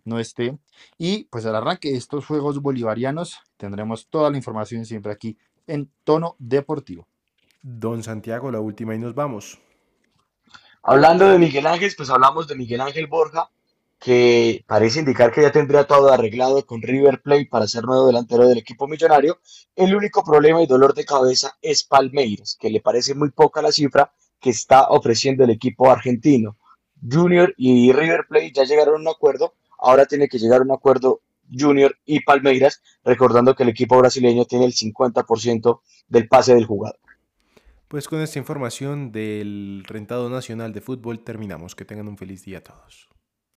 no 0.08 0.18
esté. 0.18 0.58
Y 0.96 1.24
pues 1.24 1.46
al 1.46 1.54
arranque 1.54 1.90
de 1.90 1.98
estos 1.98 2.26
Juegos 2.26 2.60
Bolivarianos 2.60 3.38
tendremos 3.56 4.08
toda 4.08 4.30
la 4.30 4.36
información 4.36 4.84
siempre 4.84 5.12
aquí 5.12 5.38
en 5.66 5.90
tono 6.02 6.34
deportivo. 6.38 7.06
Don 7.62 8.02
Santiago, 8.02 8.50
la 8.50 8.60
última 8.60 8.94
y 8.94 8.98
nos 8.98 9.14
vamos. 9.14 9.60
Hablando 10.82 11.28
de 11.28 11.38
Miguel 11.38 11.66
Ángel, 11.66 11.92
pues 11.96 12.08
hablamos 12.08 12.48
de 12.48 12.56
Miguel 12.56 12.80
Ángel 12.80 13.06
Borja, 13.06 13.50
que 13.98 14.64
parece 14.66 15.00
indicar 15.00 15.32
que 15.32 15.42
ya 15.42 15.50
tendría 15.50 15.86
todo 15.86 16.12
arreglado 16.12 16.64
con 16.64 16.82
River 16.82 17.20
Plate 17.20 17.48
para 17.50 17.66
ser 17.66 17.84
nuevo 17.84 18.06
delantero 18.06 18.48
del 18.48 18.58
equipo 18.58 18.86
millonario. 18.86 19.40
El 19.74 19.94
único 19.94 20.22
problema 20.24 20.62
y 20.62 20.66
dolor 20.66 20.94
de 20.94 21.04
cabeza 21.04 21.56
es 21.60 21.84
Palmeiras, 21.84 22.56
que 22.58 22.70
le 22.70 22.80
parece 22.80 23.14
muy 23.14 23.30
poca 23.30 23.62
la 23.62 23.72
cifra 23.72 24.12
que 24.40 24.50
está 24.50 24.88
ofreciendo 24.88 25.44
el 25.44 25.50
equipo 25.50 25.90
argentino. 25.90 26.56
Junior 27.10 27.54
y 27.56 27.92
River 27.92 28.26
Plate 28.28 28.52
ya 28.52 28.64
llegaron 28.64 28.96
a 28.96 28.98
un 29.00 29.08
acuerdo 29.08 29.54
ahora 29.78 30.06
tiene 30.06 30.28
que 30.28 30.38
llegar 30.38 30.60
a 30.60 30.64
un 30.64 30.72
acuerdo 30.72 31.22
Junior 31.50 31.96
y 32.04 32.20
Palmeiras, 32.20 32.82
recordando 33.04 33.54
que 33.54 33.62
el 33.62 33.70
equipo 33.70 33.96
brasileño 33.96 34.44
tiene 34.44 34.66
el 34.66 34.74
50% 34.74 35.80
del 36.08 36.28
pase 36.28 36.54
del 36.54 36.66
jugador. 36.66 36.98
Pues 37.86 38.06
con 38.06 38.20
esta 38.20 38.38
información 38.38 39.12
del 39.12 39.82
rentado 39.86 40.28
nacional 40.28 40.74
de 40.74 40.82
fútbol 40.82 41.20
terminamos. 41.20 41.74
Que 41.74 41.86
tengan 41.86 42.08
un 42.08 42.18
feliz 42.18 42.44
día 42.44 42.58
a 42.58 42.62
todos. 42.62 43.08